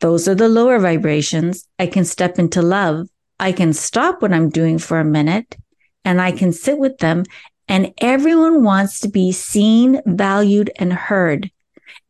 those 0.00 0.28
are 0.28 0.34
the 0.34 0.48
lower 0.48 0.78
vibrations. 0.78 1.68
I 1.78 1.86
can 1.86 2.04
step 2.04 2.38
into 2.38 2.62
love. 2.62 3.08
I 3.38 3.52
can 3.52 3.72
stop 3.72 4.22
what 4.22 4.32
I'm 4.32 4.50
doing 4.50 4.78
for 4.78 4.98
a 4.98 5.04
minute 5.04 5.56
and 6.04 6.20
I 6.20 6.32
can 6.32 6.52
sit 6.52 6.78
with 6.78 6.98
them. 6.98 7.24
And 7.68 7.92
everyone 7.98 8.62
wants 8.62 9.00
to 9.00 9.08
be 9.08 9.32
seen, 9.32 10.00
valued, 10.06 10.70
and 10.78 10.92
heard. 10.92 11.50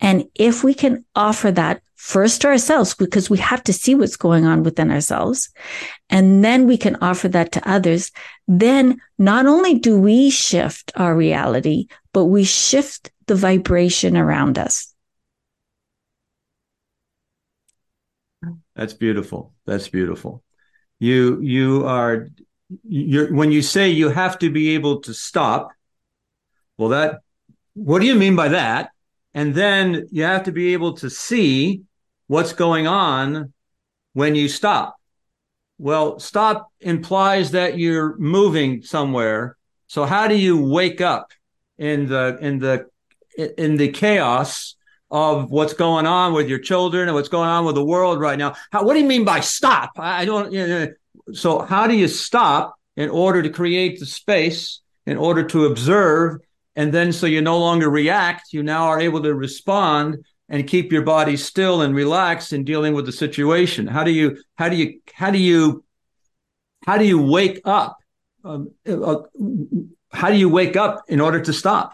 And 0.00 0.24
if 0.34 0.62
we 0.62 0.74
can 0.74 1.04
offer 1.14 1.50
that 1.52 1.82
first 1.96 2.42
to 2.42 2.48
ourselves 2.48 2.94
because 2.94 3.28
we 3.28 3.38
have 3.38 3.64
to 3.64 3.72
see 3.72 3.94
what's 3.94 4.16
going 4.16 4.44
on 4.44 4.62
within 4.62 4.90
ourselves. 4.90 5.48
And 6.10 6.44
then 6.44 6.66
we 6.66 6.76
can 6.76 6.96
offer 6.96 7.26
that 7.28 7.52
to 7.52 7.68
others. 7.68 8.12
Then 8.46 9.00
not 9.18 9.46
only 9.46 9.78
do 9.78 9.98
we 9.98 10.30
shift 10.30 10.92
our 10.94 11.16
reality, 11.16 11.88
but 12.12 12.26
we 12.26 12.44
shift 12.44 13.10
the 13.26 13.34
vibration 13.34 14.16
around 14.16 14.58
us. 14.58 14.94
That's 18.76 18.94
beautiful. 18.94 19.54
That's 19.64 19.88
beautiful. 19.88 20.44
You, 20.98 21.40
you 21.40 21.86
are, 21.86 22.28
you're, 22.84 23.34
when 23.34 23.50
you 23.50 23.62
say 23.62 23.88
you 23.88 24.10
have 24.10 24.38
to 24.40 24.50
be 24.50 24.74
able 24.74 25.00
to 25.00 25.14
stop, 25.14 25.72
well, 26.76 26.90
that, 26.90 27.20
what 27.74 28.00
do 28.00 28.06
you 28.06 28.14
mean 28.14 28.36
by 28.36 28.48
that? 28.48 28.90
And 29.37 29.55
then 29.55 30.09
you 30.11 30.23
have 30.23 30.45
to 30.45 30.52
be 30.52 30.73
able 30.73 30.95
to 30.95 31.11
see 31.11 31.83
what's 32.26 32.55
going 32.55 32.87
on 32.87 33.52
when 34.14 34.35
you 34.35 34.49
stop. 34.49 34.97
Well, 35.76 36.19
stop 36.19 36.73
implies 36.81 37.50
that 37.50 37.78
you're 37.78 38.16
moving 38.16 38.81
somewhere. 38.81 39.59
So 39.88 40.07
how 40.07 40.26
do 40.26 40.35
you 40.35 40.66
wake 40.66 41.02
up 41.02 41.33
in 41.76 42.07
the 42.07 42.38
in 42.40 42.59
the 42.61 42.87
in 43.59 43.76
the 43.76 43.90
chaos 43.90 44.75
of 45.11 45.50
what's 45.50 45.75
going 45.75 46.07
on 46.07 46.33
with 46.33 46.49
your 46.49 46.59
children 46.59 47.07
and 47.07 47.14
what's 47.14 47.28
going 47.28 47.50
on 47.50 47.66
with 47.66 47.75
the 47.75 47.85
world 47.85 48.19
right 48.19 48.38
now? 48.38 48.55
How, 48.73 48.85
what 48.85 48.95
do 48.95 49.00
you 49.00 49.07
mean 49.07 49.26
by 49.26 49.40
stop? 49.40 49.90
I 49.99 50.25
don't. 50.25 50.50
You 50.50 50.66
know, 50.66 50.88
so 51.35 51.59
how 51.59 51.87
do 51.87 51.95
you 51.95 52.09
stop 52.09 52.75
in 52.97 53.11
order 53.11 53.43
to 53.43 53.50
create 53.50 54.00
the 54.00 54.07
space, 54.07 54.81
in 55.05 55.19
order 55.19 55.45
to 55.45 55.66
observe, 55.66 56.40
and 56.76 56.92
then 56.92 57.12
so 57.12 57.26
you 57.26 57.40
no 57.40 57.59
longer 57.59 57.90
react, 57.90 58.52
you 58.52 58.62
now 58.62 58.85
are 58.85 59.00
able 59.00 59.23
to 59.23 59.35
respond 59.35 60.25
and 60.49 60.68
keep 60.68 60.92
your 60.92 61.02
body 61.02 61.37
still 61.37 61.83
and 61.83 61.95
relaxed 61.95 62.52
in 62.52 62.64
dealing 62.64 62.95
with 62.95 63.06
the 63.06 63.12
situation? 63.12 63.87
How 63.87 64.04
do 64.04 64.12
you 64.12 64.38
how 64.54 64.68
do 64.68 64.76
you 64.76 65.00
how 65.12 65.30
do 65.30 65.38
you 65.38 65.85
how 66.87 66.99
do 66.99 67.04
you 67.04 67.21
wake 67.21 67.61
up? 67.64 67.97
Um, 68.45 68.71
uh, 68.87 69.16
how 70.12 70.30
do 70.30 70.37
you 70.37 70.49
wake 70.49 70.76
up 70.76 71.04
in 71.09 71.21
order 71.21 71.40
to 71.40 71.52
stop? 71.52 71.92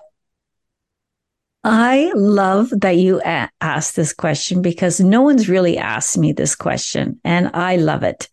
I 1.64 2.10
love 2.14 2.70
that 2.70 2.96
you 2.96 3.22
a- 3.24 3.48
asked 3.60 3.94
this 3.94 4.12
question 4.12 4.62
because 4.62 5.00
no 5.00 5.22
one's 5.22 5.48
really 5.48 5.78
asked 5.78 6.18
me 6.18 6.32
this 6.32 6.56
question, 6.56 7.20
and 7.24 7.50
I 7.54 7.76
love 7.76 8.02
it. 8.02 8.28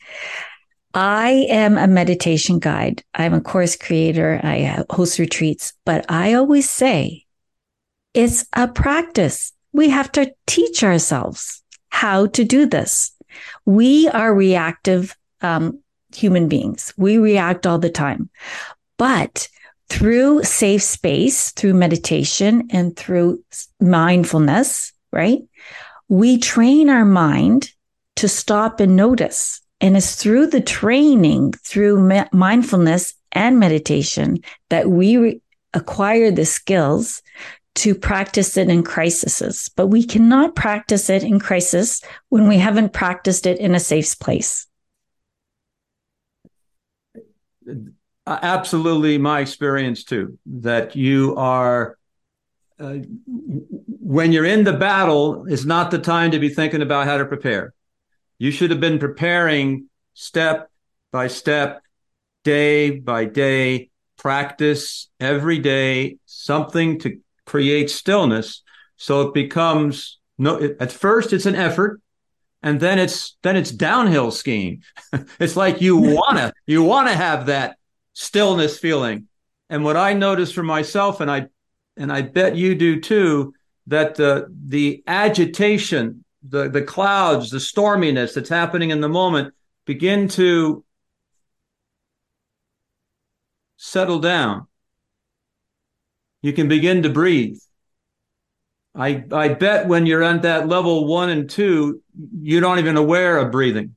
I 0.93 1.46
am 1.50 1.77
a 1.77 1.88
meditation 1.88 2.60
guide. 2.60 3.03
I'm 3.13 3.34
a 3.34 3.41
course 3.41 3.75
creator. 3.75 4.39
I 4.43 4.84
host 4.89 5.19
retreats, 5.19 5.74
but 5.86 6.05
I 6.10 6.34
always 6.34 6.69
say 6.69 7.25
it's 8.13 8.46
a 8.53 8.67
practice. 8.67 9.53
We 9.72 9.89
have 9.89 10.12
to 10.13 10.34
teach 10.48 10.84
ourselves 10.84 11.62
how 11.89 12.27
to 12.27 12.43
do 12.43 12.65
this. 12.65 13.12
We 13.65 14.08
are 14.10 14.34
reactive 14.34 15.15
um, 15.41 15.79
human 16.15 16.48
beings. 16.48 16.93
We 16.98 17.17
react 17.17 17.67
all 17.67 17.77
the 17.77 17.91
time, 17.91 18.29
but 18.98 19.48
through 19.89 20.43
safe 20.43 20.84
space, 20.84 21.51
through 21.51 21.74
meditation 21.74 22.67
and 22.72 22.96
through 22.96 23.43
mindfulness, 23.79 24.93
right? 25.12 25.41
We 26.08 26.38
train 26.39 26.89
our 26.89 27.05
mind 27.05 27.72
to 28.17 28.27
stop 28.27 28.79
and 28.79 28.96
notice. 28.96 29.59
And 29.81 29.95
it's 29.95 30.15
through 30.15 30.48
the 30.48 30.62
training, 30.62 31.53
through 31.63 32.25
mindfulness 32.33 33.13
and 33.31 33.59
meditation 33.59 34.39
that 34.69 34.89
we 34.89 35.17
re- 35.17 35.41
acquire 35.74 36.31
the 36.31 36.45
skills 36.45 37.21
to 37.75 37.95
practice 37.95 38.57
it 38.57 38.69
in 38.69 38.83
crises. 38.83 39.69
But 39.75 39.88
we 39.88 40.03
cannot 40.03 40.55
practice 40.55 41.09
it 41.09 41.24
in 41.24 41.39
crisis 41.39 42.01
when 42.29 42.48
we 42.48 42.57
haven't 42.57 42.91
practiced 42.91 43.45
it 43.45 43.57
in 43.59 43.74
a 43.74 43.79
safe 43.79 44.19
place. 44.19 44.67
Uh, 47.65 48.39
absolutely 48.41 49.17
my 49.17 49.39
experience 49.39 50.03
too 50.03 50.38
that 50.45 50.95
you 50.95 51.36
are 51.36 51.98
uh, 52.79 52.98
when 53.25 54.31
you're 54.31 54.45
in 54.45 54.63
the 54.63 54.74
battle 54.74 55.45
is 55.45 55.65
not 55.65 55.91
the 55.91 55.98
time 55.98 56.31
to 56.31 56.39
be 56.39 56.50
thinking 56.50 56.81
about 56.81 57.07
how 57.07 57.17
to 57.17 57.25
prepare 57.25 57.74
you 58.39 58.51
should 58.51 58.72
have 58.72 58.79
been 58.79 59.00
preparing 59.00 59.88
step 60.13 60.69
by 61.12 61.27
step 61.27 61.81
day 62.43 62.89
by 62.91 63.25
day 63.25 63.89
practice 64.17 65.10
every 65.19 65.60
day 65.60 66.17
something 66.25 67.00
to 67.00 67.19
create 67.46 67.89
stillness 67.89 68.63
so 68.98 69.22
it 69.22 69.34
becomes 69.34 70.19
no 70.38 70.55
it, 70.55 70.77
at 70.79 70.91
first 70.91 71.31
it's 71.31 71.46
an 71.46 71.55
effort 71.55 72.01
and 72.63 72.79
then 72.79 72.98
it's 72.98 73.38
then 73.43 73.55
it's 73.55 73.72
downhill 73.72 74.31
skiing 74.31 74.81
it's 75.39 75.55
like 75.55 75.79
you 75.81 75.98
want 76.17 76.38
to 76.38 76.51
you 76.65 76.81
want 76.84 77.08
to 77.08 77.15
have 77.15 77.46
that 77.46 77.75
stillness 78.19 78.77
feeling. 78.77 79.27
And 79.69 79.86
what 79.86 79.96
I 79.96 80.13
notice 80.13 80.51
for 80.51 80.63
myself, 80.63 81.22
and 81.22 81.31
I 81.31 81.48
and 81.96 82.12
I 82.12 82.22
bet 82.22 82.55
you 82.55 82.75
do 82.75 83.00
too, 83.00 83.53
that 83.88 84.15
the 84.15 84.48
the 84.50 85.03
agitation, 85.08 86.25
the 86.48 86.69
the 86.69 86.81
clouds, 86.81 87.50
the 87.50 87.58
storminess 87.58 88.34
that's 88.34 88.50
happening 88.50 88.89
in 88.91 89.01
the 89.01 89.10
moment 89.10 89.53
begin 89.86 90.27
to 90.29 90.84
settle 93.77 94.19
down. 94.19 94.67
You 96.41 96.53
can 96.53 96.67
begin 96.67 97.03
to 97.03 97.10
breathe. 97.10 97.58
I 98.96 99.24
I 99.31 99.50
bet 99.50 99.88
when 99.88 100.05
you're 100.05 100.24
at 100.24 100.43
that 100.43 100.67
level 100.67 101.08
one 101.08 101.29
and 101.29 101.50
two, 101.50 102.01
you 102.39 102.60
don't 102.60 102.79
even 102.79 102.98
aware 102.98 103.38
of 103.38 103.51
breathing. 103.51 103.96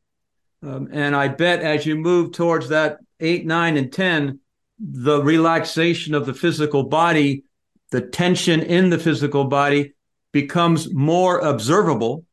Um, 0.62 0.88
and 0.92 1.16
I 1.16 1.28
bet 1.28 1.60
as 1.60 1.86
you 1.86 1.96
move 1.96 2.32
towards 2.32 2.68
that 2.68 2.98
eight, 3.18 3.46
nine, 3.46 3.76
and 3.76 3.92
10, 3.92 4.40
the 4.78 5.22
relaxation 5.22 6.14
of 6.14 6.26
the 6.26 6.34
physical 6.34 6.84
body, 6.84 7.44
the 7.90 8.00
tension 8.00 8.60
in 8.60 8.90
the 8.90 8.98
physical 8.98 9.44
body 9.44 9.94
becomes 10.32 10.92
more 10.92 11.38
observable. 11.38 12.24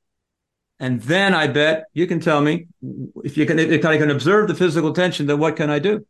And 0.80 1.02
then 1.02 1.34
I 1.34 1.48
bet 1.48 1.86
you 1.94 2.08
can 2.08 2.20
tell 2.20 2.42
me 2.42 2.68
if 3.24 3.38
you 3.38 3.46
can, 3.46 3.60
if 3.60 3.84
I 3.86 3.98
can 3.98 4.10
observe 4.10 4.48
the 4.48 4.56
physical 4.56 4.94
tension, 4.94 5.28
then 5.28 5.40
what 5.40 5.56
can 5.56 5.70
I 5.70 5.80
do? 5.80 6.06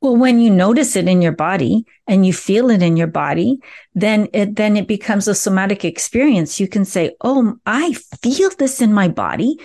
Well, 0.00 0.16
when 0.16 0.40
you 0.40 0.50
notice 0.50 0.96
it 0.96 1.06
in 1.06 1.22
your 1.22 1.32
body 1.32 1.84
and 2.08 2.26
you 2.26 2.32
feel 2.32 2.70
it 2.70 2.82
in 2.82 2.96
your 2.96 3.06
body, 3.06 3.60
then 3.94 4.28
it 4.32 4.56
then 4.56 4.76
it 4.76 4.88
becomes 4.88 5.28
a 5.28 5.34
somatic 5.34 5.84
experience. 5.84 6.58
You 6.58 6.66
can 6.66 6.84
say, 6.84 7.14
"Oh, 7.20 7.54
I 7.66 7.92
feel 8.20 8.50
this 8.58 8.80
in 8.80 8.92
my 8.92 9.06
body." 9.06 9.58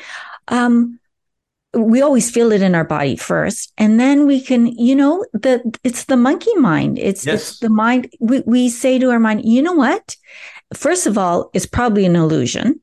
Um, 0.48 1.00
we 1.74 2.02
always 2.02 2.30
feel 2.30 2.52
it 2.52 2.62
in 2.62 2.76
our 2.76 2.84
body 2.84 3.16
first 3.16 3.72
and 3.78 4.00
then 4.00 4.26
we 4.26 4.42
can 4.42 4.68
you 4.68 4.96
know 4.96 5.26
the 5.34 5.62
it's 5.84 6.06
the 6.06 6.18
monkey 6.18 6.54
mind 6.56 6.98
it's 6.98 7.26
yes. 7.26 7.36
it's 7.36 7.60
the 7.60 7.70
mind 7.70 8.10
we, 8.20 8.42
we 8.46 8.70
say 8.70 8.98
to 8.98 9.12
our 9.12 9.20
mind 9.20 9.44
you 9.44 9.62
know 9.62 9.74
what 9.74 10.16
first 10.74 11.06
of 11.06 11.18
all 11.18 11.50
it's 11.54 11.66
probably 11.66 12.06
an 12.06 12.16
illusion 12.16 12.80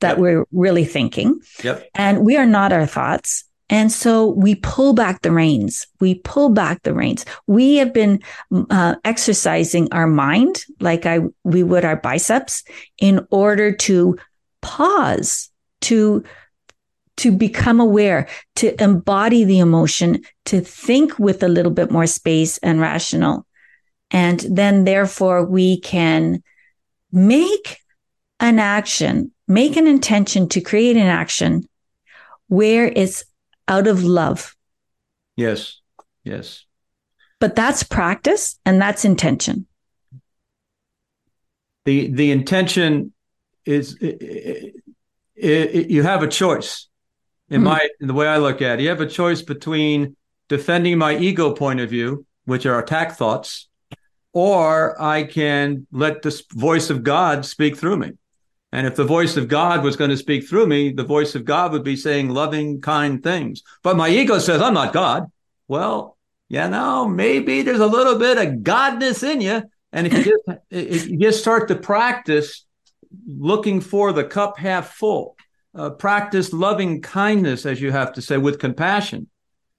that 0.00 0.12
yep. 0.12 0.18
we're 0.18 0.44
really 0.52 0.84
thinking 0.84 1.40
yep. 1.62 1.88
and 1.94 2.24
we 2.24 2.36
are 2.36 2.46
not 2.46 2.72
our 2.72 2.86
thoughts 2.86 3.44
and 3.68 3.90
so 3.90 4.28
we 4.28 4.54
pull 4.54 4.92
back 4.92 5.22
the 5.22 5.32
reins. 5.32 5.88
We 5.98 6.16
pull 6.16 6.50
back 6.50 6.82
the 6.82 6.94
reins. 6.94 7.24
We 7.48 7.76
have 7.76 7.92
been 7.92 8.22
uh, 8.70 8.94
exercising 9.04 9.88
our 9.92 10.06
mind 10.06 10.64
like 10.80 11.04
I 11.04 11.20
we 11.42 11.62
would 11.62 11.84
our 11.84 11.96
biceps 11.96 12.62
in 12.98 13.26
order 13.30 13.72
to 13.72 14.16
pause, 14.62 15.50
to 15.82 16.22
to 17.16 17.32
become 17.32 17.80
aware, 17.80 18.28
to 18.56 18.80
embody 18.82 19.42
the 19.42 19.58
emotion, 19.58 20.22
to 20.44 20.60
think 20.60 21.18
with 21.18 21.42
a 21.42 21.48
little 21.48 21.72
bit 21.72 21.90
more 21.90 22.06
space 22.06 22.58
and 22.58 22.80
rational. 22.80 23.46
And 24.10 24.40
then 24.40 24.84
therefore 24.84 25.44
we 25.44 25.80
can 25.80 26.42
make 27.10 27.78
an 28.38 28.58
action, 28.58 29.32
make 29.48 29.76
an 29.76 29.86
intention 29.86 30.48
to 30.50 30.60
create 30.60 30.96
an 30.96 31.06
action 31.06 31.68
where 32.48 32.86
it's 32.94 33.24
out 33.68 33.86
of 33.86 34.04
love. 34.04 34.56
Yes. 35.36 35.80
Yes. 36.24 36.64
But 37.38 37.54
that's 37.54 37.82
practice 37.82 38.58
and 38.64 38.80
that's 38.80 39.04
intention. 39.04 39.66
The 41.84 42.10
the 42.10 42.32
intention 42.32 43.12
is 43.64 43.96
it, 44.00 44.22
it, 44.22 44.74
it, 45.36 45.90
you 45.90 46.02
have 46.02 46.22
a 46.22 46.28
choice 46.28 46.88
in 47.48 47.60
mm 47.60 47.64
my 47.64 47.88
in 48.00 48.08
the 48.08 48.14
way 48.14 48.26
I 48.26 48.38
look 48.38 48.60
at 48.62 48.80
it. 48.80 48.82
You 48.82 48.88
have 48.88 49.00
a 49.00 49.06
choice 49.06 49.42
between 49.42 50.16
defending 50.48 50.98
my 50.98 51.16
ego 51.16 51.52
point 51.52 51.80
of 51.80 51.90
view, 51.90 52.26
which 52.44 52.66
are 52.66 52.80
attack 52.80 53.16
thoughts, 53.16 53.68
or 54.32 55.00
I 55.00 55.24
can 55.24 55.86
let 55.92 56.22
the 56.22 56.42
voice 56.52 56.90
of 56.90 57.04
God 57.04 57.44
speak 57.44 57.76
through 57.76 57.98
me. 57.98 58.12
And 58.72 58.86
if 58.86 58.96
the 58.96 59.04
voice 59.04 59.36
of 59.36 59.48
God 59.48 59.82
was 59.82 59.96
going 59.96 60.10
to 60.10 60.16
speak 60.16 60.48
through 60.48 60.66
me, 60.66 60.92
the 60.92 61.04
voice 61.04 61.34
of 61.34 61.44
God 61.44 61.72
would 61.72 61.84
be 61.84 61.96
saying 61.96 62.28
loving, 62.28 62.80
kind 62.80 63.22
things. 63.22 63.62
But 63.82 63.96
my 63.96 64.08
ego 64.08 64.38
says, 64.38 64.60
I'm 64.60 64.74
not 64.74 64.92
God. 64.92 65.24
Well, 65.68 66.16
you 66.48 66.68
know, 66.68 67.08
maybe 67.08 67.62
there's 67.62 67.80
a 67.80 67.86
little 67.86 68.18
bit 68.18 68.38
of 68.38 68.60
godness 68.62 69.22
in 69.22 69.40
you. 69.40 69.62
And 69.92 70.06
if 70.06 70.12
you 70.12 70.24
just, 70.24 70.60
if 70.70 71.08
you 71.08 71.18
just 71.18 71.40
start 71.40 71.68
to 71.68 71.76
practice 71.76 72.64
looking 73.26 73.80
for 73.80 74.12
the 74.12 74.24
cup 74.24 74.58
half 74.58 74.94
full, 74.94 75.36
uh, 75.74 75.90
practice 75.90 76.52
loving 76.52 77.02
kindness, 77.02 77.66
as 77.66 77.80
you 77.80 77.92
have 77.92 78.12
to 78.14 78.22
say, 78.22 78.36
with 78.36 78.58
compassion, 78.58 79.28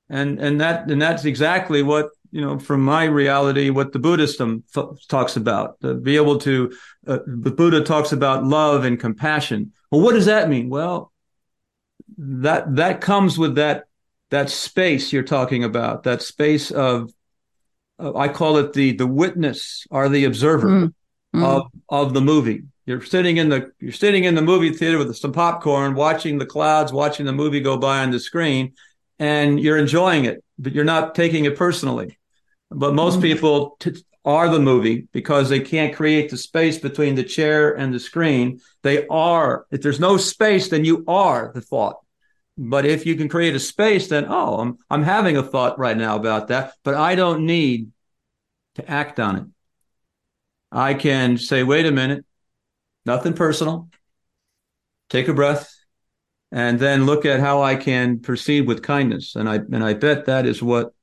and 0.09 0.39
and 0.39 0.61
that 0.61 0.89
and 0.89 1.01
that's 1.01 1.25
exactly 1.25 1.83
what 1.83 2.09
you 2.31 2.41
know 2.41 2.59
from 2.59 2.81
my 2.81 3.05
reality 3.05 3.69
what 3.69 3.91
the 3.91 3.99
Buddhism 3.99 4.63
talks 5.07 5.35
about. 5.35 5.79
To 5.81 5.95
be 5.95 6.15
able 6.15 6.37
to, 6.39 6.71
uh, 7.07 7.19
the 7.25 7.51
Buddha 7.51 7.83
talks 7.83 8.11
about 8.11 8.43
love 8.43 8.85
and 8.85 8.99
compassion. 8.99 9.71
Well, 9.91 10.01
what 10.01 10.13
does 10.13 10.25
that 10.25 10.49
mean? 10.49 10.69
Well, 10.69 11.11
that 12.17 12.75
that 12.75 13.01
comes 13.01 13.37
with 13.37 13.55
that 13.55 13.85
that 14.29 14.49
space 14.49 15.13
you're 15.13 15.23
talking 15.23 15.63
about, 15.63 16.03
that 16.03 16.21
space 16.21 16.71
of 16.71 17.11
uh, 17.99 18.15
I 18.15 18.27
call 18.27 18.57
it 18.57 18.73
the 18.73 18.93
the 18.93 19.07
witness 19.07 19.85
or 19.89 20.09
the 20.09 20.25
observer 20.25 20.69
mm. 20.69 20.93
Mm. 21.35 21.43
of 21.43 21.71
of 21.89 22.13
the 22.13 22.21
movie 22.21 22.63
you're 22.87 23.01
sitting 23.01 23.35
in 23.35 23.49
the 23.49 23.71
you're 23.79 23.91
sitting 23.91 24.23
in 24.23 24.33
the 24.33 24.41
movie 24.41 24.71
theater 24.71 24.97
with 24.97 25.15
some 25.17 25.33
popcorn, 25.33 25.93
watching 25.93 26.37
the 26.37 26.45
clouds, 26.45 26.93
watching 26.93 27.25
the 27.25 27.33
movie 27.33 27.59
go 27.59 27.77
by 27.77 27.99
on 27.99 28.11
the 28.11 28.19
screen, 28.19 28.73
and 29.19 29.59
you're 29.59 29.77
enjoying 29.77 30.23
it, 30.23 30.41
but 30.57 30.71
you're 30.73 30.85
not 30.85 31.13
taking 31.13 31.43
it 31.43 31.57
personally. 31.57 32.17
But 32.71 32.93
most 32.93 33.15
mm-hmm. 33.15 33.23
people 33.23 33.75
t- 33.81 34.01
are 34.27 34.49
the 34.49 34.59
movie 34.59 35.07
because 35.13 35.49
they 35.49 35.61
can't 35.61 35.95
create 35.95 36.29
the 36.29 36.37
space 36.37 36.77
between 36.77 37.15
the 37.15 37.23
chair 37.23 37.73
and 37.75 37.93
the 37.93 37.99
screen. 37.99 38.59
They 38.83 39.07
are. 39.07 39.65
If 39.71 39.81
there's 39.81 40.01
no 40.01 40.17
space, 40.17 40.69
then 40.69 40.85
you 40.85 41.05
are 41.07 41.51
the 41.55 41.61
thought. 41.61 41.97
But 42.57 42.85
if 42.85 43.05
you 43.05 43.15
can 43.15 43.29
create 43.29 43.55
a 43.55 43.59
space, 43.59 44.09
then 44.09 44.25
oh, 44.29 44.59
I'm 44.59 44.77
I'm 44.89 45.03
having 45.03 45.37
a 45.37 45.43
thought 45.43 45.79
right 45.79 45.97
now 45.97 46.17
about 46.17 46.49
that, 46.49 46.73
but 46.83 46.95
I 46.95 47.15
don't 47.15 47.45
need 47.45 47.91
to 48.75 48.89
act 48.91 49.19
on 49.19 49.35
it. 49.37 49.45
I 50.71 50.93
can 50.93 51.37
say, 51.37 51.63
wait 51.63 51.85
a 51.85 51.91
minute, 51.91 52.25
nothing 53.05 53.33
personal. 53.33 53.89
take 55.09 55.27
a 55.27 55.33
breath, 55.33 55.73
and 56.51 56.79
then 56.79 57.05
look 57.05 57.25
at 57.25 57.39
how 57.39 57.61
I 57.61 57.75
can 57.75 58.19
proceed 58.19 58.67
with 58.67 58.83
kindness. 58.83 59.35
And 59.35 59.49
I 59.49 59.55
and 59.55 59.83
I 59.83 59.93
bet 59.93 60.25
that 60.25 60.45
is 60.45 60.61
what 60.63 60.93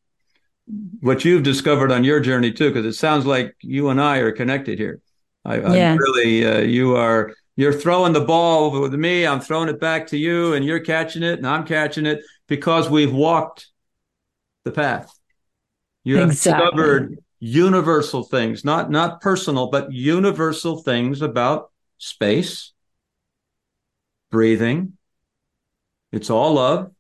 what 1.00 1.24
you've 1.24 1.42
discovered 1.42 1.92
on 1.92 2.05
your 2.05 2.20
journey 2.20 2.53
too, 2.53 2.70
because 2.70 2.87
it 2.87 2.98
sounds 2.98 3.27
like 3.27 3.55
you 3.61 3.88
and 3.88 4.00
I 4.00 4.18
are 4.18 4.33
connected 4.33 4.79
here. 4.79 5.00
I, 5.44 5.59
yeah. 5.74 5.96
Really, 5.96 6.46
uh, 6.46 6.61
you 6.61 6.96
are 6.96 7.35
you're 7.57 7.72
throwing 7.72 8.12
the 8.12 8.20
ball 8.20 8.64
over 8.64 8.81
with 8.81 8.94
me. 8.94 9.27
I'm 9.27 9.40
throwing 9.40 9.68
it 9.68 9.79
back 9.81 10.09
to 10.09 10.16
you, 10.16 10.55
and 10.55 10.64
you're 10.64 10.81
catching 10.81 11.22
it, 11.22 11.38
and 11.38 11.46
I'm 11.46 11.66
catching 11.66 12.07
it 12.07 12.22
because 12.48 12.88
we've 12.88 13.12
walked 13.12 13.68
the 14.64 14.72
path. 14.72 15.12
You 16.03 16.16
have 16.16 16.31
exactly. 16.31 16.64
discovered 16.64 17.18
universal 17.40 18.22
things, 18.22 18.64
not 18.64 18.90
not 18.90 19.20
personal, 19.20 19.68
but 19.68 19.92
universal 19.92 20.83
things 20.83 21.20
about 21.20 21.70
space, 21.98 22.72
breathing. 24.31 24.94
It's 26.11 26.31
all 26.31 26.55
love, 26.55 26.92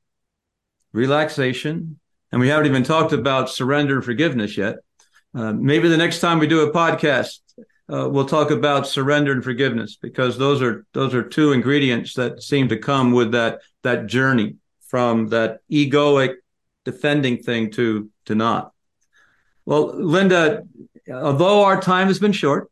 relaxation, 0.92 1.98
and 2.34 2.40
we 2.40 2.48
haven't 2.48 2.66
even 2.66 2.82
talked 2.82 3.12
about 3.12 3.48
surrender 3.48 3.94
and 3.94 4.04
forgiveness 4.04 4.56
yet. 4.56 4.78
Uh, 5.36 5.52
maybe 5.52 5.86
the 5.86 5.96
next 5.96 6.18
time 6.18 6.40
we 6.40 6.48
do 6.48 6.68
a 6.68 6.72
podcast, 6.72 7.38
uh, 7.88 8.08
we'll 8.10 8.26
talk 8.26 8.50
about 8.50 8.88
surrender 8.88 9.30
and 9.30 9.44
forgiveness 9.44 9.96
because 10.02 10.36
those 10.36 10.60
are 10.60 10.84
those 10.94 11.14
are 11.14 11.22
two 11.22 11.52
ingredients 11.52 12.14
that 12.14 12.42
seem 12.42 12.66
to 12.66 12.76
come 12.76 13.12
with 13.12 13.30
that 13.30 13.60
that 13.84 14.06
journey 14.06 14.56
from 14.88 15.28
that 15.28 15.60
egoic 15.70 16.34
defending 16.84 17.40
thing 17.40 17.70
to 17.70 18.10
to 18.24 18.34
not. 18.34 18.72
Well, 19.64 19.94
Linda, 19.94 20.64
although 21.08 21.62
our 21.62 21.80
time 21.80 22.08
has 22.08 22.18
been 22.18 22.32
short, 22.32 22.68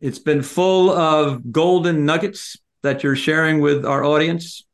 it's 0.00 0.18
been 0.18 0.42
full 0.42 0.90
of 0.90 1.52
golden 1.52 2.04
nuggets 2.04 2.56
that 2.82 3.04
you're 3.04 3.14
sharing 3.14 3.60
with 3.60 3.86
our 3.86 4.02
audience. 4.02 4.64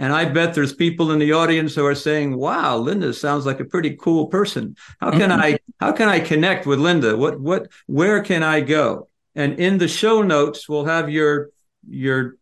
And 0.00 0.12
I 0.14 0.24
bet 0.24 0.54
there's 0.54 0.72
people 0.72 1.10
in 1.10 1.18
the 1.18 1.34
audience 1.34 1.74
who 1.74 1.84
are 1.84 1.94
saying, 1.94 2.34
"Wow, 2.34 2.78
Linda 2.78 3.12
sounds 3.12 3.44
like 3.44 3.60
a 3.60 3.66
pretty 3.66 3.96
cool 3.96 4.28
person. 4.28 4.74
How 4.98 5.10
can 5.10 5.28
mm-hmm. 5.28 5.42
I 5.42 5.58
how 5.78 5.92
can 5.92 6.08
I 6.08 6.20
connect 6.20 6.64
with 6.64 6.78
Linda? 6.78 7.18
What 7.18 7.38
what 7.38 7.70
where 7.86 8.22
can 8.22 8.42
I 8.42 8.62
go?" 8.62 9.08
And 9.34 9.60
in 9.60 9.76
the 9.76 9.88
show 9.88 10.22
notes, 10.22 10.70
we'll 10.70 10.86
have 10.86 11.10
your 11.10 11.50
your 11.86 12.36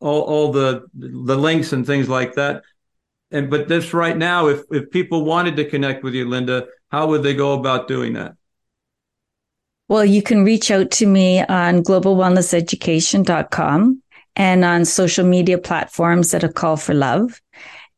all, 0.00 0.22
all 0.22 0.50
the 0.50 0.88
the 0.92 1.36
links 1.36 1.72
and 1.72 1.86
things 1.86 2.08
like 2.08 2.34
that. 2.34 2.64
And 3.30 3.48
but 3.48 3.68
this 3.68 3.94
right 3.94 4.16
now, 4.16 4.48
if 4.48 4.62
if 4.72 4.90
people 4.90 5.24
wanted 5.24 5.54
to 5.56 5.70
connect 5.70 6.02
with 6.02 6.14
you, 6.14 6.28
Linda, 6.28 6.66
how 6.88 7.06
would 7.06 7.22
they 7.22 7.34
go 7.34 7.52
about 7.52 7.86
doing 7.86 8.14
that? 8.14 8.34
Well, 9.86 10.04
you 10.04 10.22
can 10.22 10.42
reach 10.42 10.72
out 10.72 10.90
to 10.92 11.04
me 11.06 11.42
on 11.42 11.84
globalwellnesseducation.com 11.84 14.02
and 14.36 14.64
on 14.64 14.84
social 14.84 15.26
media 15.26 15.58
platforms 15.58 16.30
that 16.30 16.44
are 16.44 16.52
Call 16.52 16.76
for 16.76 16.94
Love. 16.94 17.40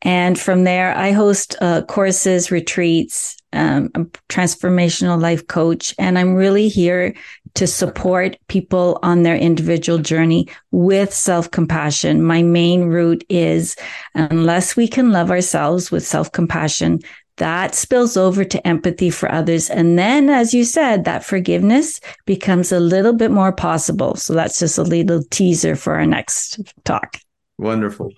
And 0.02 0.38
from 0.38 0.64
there, 0.64 0.96
I 0.96 1.12
host 1.12 1.54
uh, 1.60 1.82
courses, 1.82 2.50
retreats, 2.50 3.36
um, 3.52 3.90
a 3.94 4.00
transformational 4.28 5.20
life 5.20 5.46
coach, 5.46 5.94
and 5.98 6.18
I'm 6.18 6.34
really 6.34 6.68
here 6.68 7.14
to 7.54 7.66
support 7.66 8.36
people 8.48 8.98
on 9.02 9.22
their 9.22 9.36
individual 9.36 9.98
journey 9.98 10.48
with 10.70 11.12
self 11.12 11.50
compassion. 11.50 12.22
My 12.22 12.42
main 12.42 12.84
route 12.84 13.24
is 13.28 13.76
unless 14.14 14.74
we 14.74 14.88
can 14.88 15.12
love 15.12 15.30
ourselves 15.30 15.90
with 15.90 16.04
self 16.04 16.32
compassion, 16.32 17.00
that 17.38 17.74
spills 17.74 18.16
over 18.16 18.44
to 18.44 18.66
empathy 18.66 19.10
for 19.10 19.30
others. 19.30 19.70
And 19.70 19.98
then, 19.98 20.28
as 20.28 20.52
you 20.52 20.64
said, 20.64 21.04
that 21.04 21.24
forgiveness 21.24 22.00
becomes 22.26 22.72
a 22.72 22.80
little 22.80 23.12
bit 23.12 23.30
more 23.30 23.52
possible. 23.52 24.16
So 24.16 24.34
that's 24.34 24.58
just 24.58 24.78
a 24.78 24.82
little 24.82 25.22
teaser 25.30 25.74
for 25.74 25.94
our 25.94 26.06
next 26.06 26.60
talk. 26.84 27.18
Wonderful. 27.58 28.12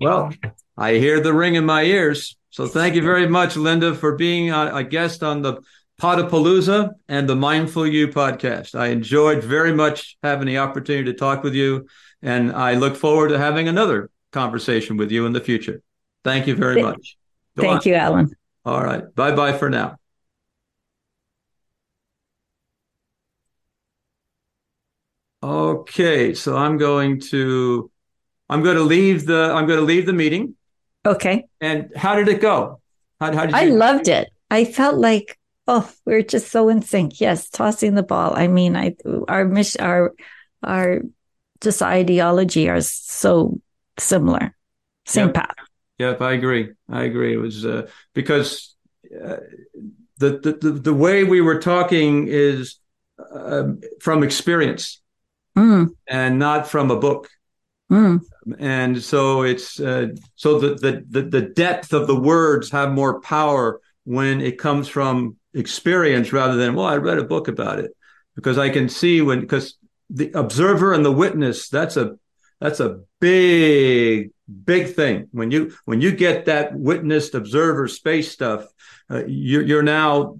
Well, 0.00 0.32
I 0.76 0.94
hear 0.94 1.20
the 1.20 1.32
ring 1.32 1.54
in 1.54 1.64
my 1.64 1.82
ears. 1.82 2.36
So 2.50 2.66
thank 2.66 2.94
you 2.94 3.02
very 3.02 3.26
much, 3.26 3.56
Linda, 3.56 3.94
for 3.94 4.16
being 4.16 4.50
a 4.50 4.82
guest 4.84 5.22
on 5.22 5.42
the 5.42 5.60
Podapalooza 6.00 6.90
and 7.08 7.28
the 7.28 7.36
Mindful 7.36 7.86
You 7.86 8.08
podcast. 8.08 8.78
I 8.78 8.88
enjoyed 8.88 9.42
very 9.42 9.72
much 9.72 10.16
having 10.22 10.46
the 10.46 10.58
opportunity 10.58 11.10
to 11.10 11.18
talk 11.18 11.42
with 11.42 11.54
you, 11.54 11.88
and 12.22 12.52
I 12.52 12.74
look 12.74 12.96
forward 12.96 13.28
to 13.28 13.38
having 13.38 13.68
another 13.68 14.10
conversation 14.32 14.96
with 14.96 15.10
you 15.10 15.26
in 15.26 15.32
the 15.32 15.40
future. 15.40 15.82
Thank 16.24 16.46
you 16.46 16.54
very 16.54 16.82
much. 16.82 17.16
Go 17.56 17.62
Thank 17.62 17.86
on. 17.86 17.88
you, 17.88 17.94
Alan. 17.94 18.30
All 18.64 18.82
right. 18.82 19.14
Bye 19.14 19.32
bye 19.32 19.56
for 19.56 19.70
now. 19.70 19.96
Okay, 25.42 26.34
so 26.34 26.56
I'm 26.56 26.76
going 26.76 27.20
to 27.32 27.90
I'm 28.48 28.62
going 28.62 28.76
to 28.76 28.82
leave 28.82 29.26
the 29.26 29.52
I'm 29.54 29.66
going 29.66 29.78
to 29.78 29.84
leave 29.84 30.06
the 30.06 30.12
meeting. 30.12 30.56
Okay. 31.04 31.44
And 31.60 31.90
how 31.94 32.16
did 32.16 32.28
it 32.28 32.40
go? 32.40 32.80
How, 33.20 33.32
how 33.32 33.46
did 33.46 33.52
you- 33.52 33.56
I 33.56 33.64
loved 33.66 34.08
it. 34.08 34.28
I 34.50 34.64
felt 34.64 34.96
like 34.96 35.38
oh, 35.68 35.90
we 36.04 36.14
are 36.14 36.22
just 36.22 36.50
so 36.50 36.68
in 36.68 36.82
sync. 36.82 37.20
Yes, 37.20 37.48
tossing 37.48 37.94
the 37.94 38.02
ball. 38.02 38.34
I 38.36 38.48
mean, 38.48 38.76
I 38.76 38.96
our 39.28 39.44
mission, 39.44 39.80
our 39.80 40.14
our 40.62 41.02
just 41.60 41.82
ideology 41.82 42.68
are 42.68 42.80
so 42.80 43.60
similar, 43.98 44.54
same 45.06 45.26
yep. 45.26 45.34
path. 45.34 45.65
Yep, 45.98 46.20
I 46.20 46.32
agree. 46.32 46.72
I 46.88 47.04
agree. 47.04 47.34
It 47.34 47.38
was 47.38 47.64
uh, 47.64 47.88
because 48.14 48.74
uh, 49.06 49.36
the, 50.18 50.58
the 50.60 50.70
the 50.70 50.94
way 50.94 51.24
we 51.24 51.40
were 51.40 51.60
talking 51.60 52.28
is 52.28 52.78
uh, 53.18 53.72
from 54.00 54.22
experience 54.22 55.00
mm. 55.56 55.88
and 56.06 56.38
not 56.38 56.68
from 56.68 56.90
a 56.90 56.98
book. 56.98 57.28
Mm. 57.90 58.20
And 58.58 59.02
so 59.02 59.42
it's 59.42 59.80
uh, 59.80 60.08
so 60.34 60.58
the, 60.58 60.74
the 60.74 61.04
the 61.08 61.22
the 61.22 61.42
depth 61.42 61.92
of 61.92 62.06
the 62.06 62.18
words 62.18 62.70
have 62.70 62.92
more 62.92 63.20
power 63.20 63.80
when 64.04 64.40
it 64.40 64.58
comes 64.58 64.88
from 64.88 65.36
experience 65.54 66.32
rather 66.32 66.56
than 66.56 66.74
well, 66.74 66.86
I 66.86 66.96
read 66.96 67.18
a 67.18 67.24
book 67.24 67.48
about 67.48 67.78
it 67.78 67.92
because 68.34 68.58
I 68.58 68.68
can 68.70 68.88
see 68.88 69.20
when 69.20 69.40
because 69.40 69.76
the 70.10 70.30
observer 70.32 70.92
and 70.92 71.04
the 71.04 71.12
witness 71.12 71.68
that's 71.68 71.96
a 71.96 72.18
that's 72.60 72.80
a 72.80 73.00
big 73.20 74.30
big 74.64 74.94
thing. 74.94 75.28
When 75.32 75.50
you 75.50 75.74
when 75.84 76.00
you 76.00 76.12
get 76.12 76.46
that 76.46 76.74
witnessed 76.74 77.34
observer 77.34 77.88
space 77.88 78.30
stuff 78.30 78.66
uh, 79.10 79.24
you're, 79.26 79.62
you're 79.62 79.82
now 79.82 80.36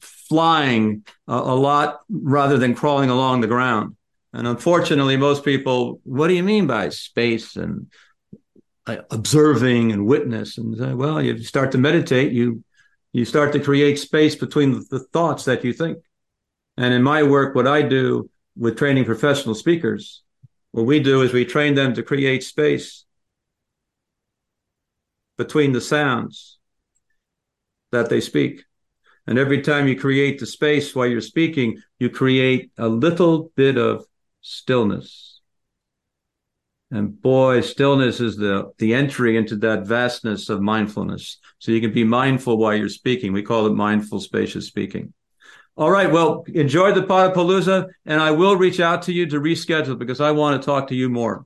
flying 0.00 1.04
a, 1.28 1.34
a, 1.34 1.56
lot 1.56 2.00
rather 2.10 2.56
than 2.56 2.74
crawling 2.74 3.10
along 3.10 3.40
the 3.40 3.46
ground. 3.46 3.96
And 4.32 4.46
unfortunately 4.46 5.16
most 5.16 5.44
people 5.44 6.00
what 6.04 6.28
do 6.28 6.34
you 6.34 6.42
mean 6.42 6.66
by 6.66 6.90
space 6.90 7.56
and 7.56 7.90
uh, 8.86 8.98
observing 9.10 9.92
and 9.92 10.06
witness? 10.06 10.58
And 10.58 10.76
say, 10.76 10.94
well 10.94 11.20
you 11.20 11.42
start 11.42 11.72
to 11.72 11.78
meditate 11.78 12.32
you 12.32 12.62
you 13.12 13.24
start 13.24 13.52
to 13.54 13.60
create 13.60 13.98
space 13.98 14.34
between 14.34 14.72
the, 14.72 14.84
the 14.90 15.00
thoughts 15.00 15.46
that 15.46 15.64
you 15.64 15.72
think. 15.72 15.98
And 16.76 16.92
in 16.92 17.02
my 17.02 17.22
work 17.22 17.54
what 17.54 17.66
i 17.66 17.82
do 17.82 18.30
with 18.58 18.76
training 18.76 19.04
professional 19.04 19.54
speakers 19.54 20.22
what 20.76 20.84
we 20.84 21.00
do 21.00 21.22
is 21.22 21.32
we 21.32 21.46
train 21.46 21.74
them 21.74 21.94
to 21.94 22.02
create 22.02 22.44
space 22.44 23.06
between 25.38 25.72
the 25.72 25.80
sounds 25.80 26.58
that 27.92 28.10
they 28.10 28.20
speak. 28.20 28.62
And 29.26 29.38
every 29.38 29.62
time 29.62 29.88
you 29.88 29.98
create 29.98 30.38
the 30.38 30.44
space 30.44 30.94
while 30.94 31.06
you're 31.06 31.22
speaking, 31.22 31.80
you 31.98 32.10
create 32.10 32.72
a 32.76 32.88
little 32.88 33.50
bit 33.56 33.78
of 33.78 34.04
stillness. 34.42 35.40
And 36.90 37.22
boy, 37.22 37.62
stillness 37.62 38.20
is 38.20 38.36
the, 38.36 38.70
the 38.76 38.92
entry 38.92 39.38
into 39.38 39.56
that 39.56 39.86
vastness 39.86 40.50
of 40.50 40.60
mindfulness. 40.60 41.38
So 41.58 41.72
you 41.72 41.80
can 41.80 41.94
be 41.94 42.04
mindful 42.04 42.58
while 42.58 42.74
you're 42.74 42.90
speaking. 42.90 43.32
We 43.32 43.42
call 43.42 43.64
it 43.66 43.72
mindful 43.72 44.20
spacious 44.20 44.66
speaking. 44.66 45.14
All 45.76 45.90
right. 45.90 46.10
Well, 46.10 46.44
enjoy 46.54 46.92
the 46.92 47.02
Podapalooza, 47.02 47.88
and 48.06 48.20
I 48.20 48.30
will 48.30 48.56
reach 48.56 48.80
out 48.80 49.02
to 49.02 49.12
you 49.12 49.26
to 49.26 49.38
reschedule 49.38 49.98
because 49.98 50.20
I 50.20 50.30
want 50.30 50.60
to 50.60 50.64
talk 50.64 50.88
to 50.88 50.94
you 50.94 51.10
more. 51.10 51.44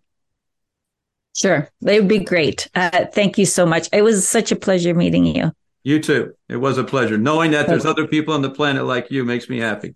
Sure. 1.36 1.68
It 1.84 2.00
would 2.00 2.08
be 2.08 2.20
great. 2.20 2.68
Uh, 2.74 3.06
thank 3.06 3.38
you 3.38 3.46
so 3.46 3.66
much. 3.66 3.88
It 3.92 4.02
was 4.02 4.28
such 4.28 4.52
a 4.52 4.56
pleasure 4.56 4.94
meeting 4.94 5.26
you. 5.26 5.52
You 5.82 6.00
too. 6.00 6.34
It 6.48 6.56
was 6.56 6.78
a 6.78 6.84
pleasure. 6.84 7.18
Knowing 7.18 7.52
that 7.52 7.66
there's 7.66 7.86
other 7.86 8.06
people 8.06 8.34
on 8.34 8.42
the 8.42 8.50
planet 8.50 8.84
like 8.84 9.10
you 9.10 9.24
makes 9.24 9.48
me 9.48 9.58
happy. 9.58 9.94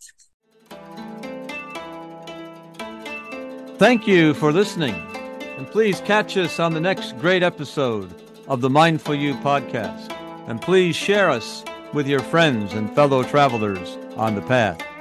Thank 3.76 4.06
you 4.06 4.34
for 4.34 4.52
listening. 4.52 4.94
And 5.58 5.66
please 5.66 6.00
catch 6.00 6.36
us 6.36 6.58
on 6.58 6.72
the 6.72 6.80
next 6.80 7.18
great 7.18 7.42
episode 7.42 8.12
of 8.48 8.60
the 8.60 8.70
Mindful 8.70 9.14
You 9.14 9.34
podcast. 9.34 10.10
And 10.48 10.60
please 10.60 10.96
share 10.96 11.30
us 11.30 11.64
with 11.92 12.08
your 12.08 12.20
friends 12.20 12.72
and 12.72 12.92
fellow 12.94 13.22
travelers 13.22 13.96
on 14.16 14.34
the 14.34 14.42
path. 14.42 14.93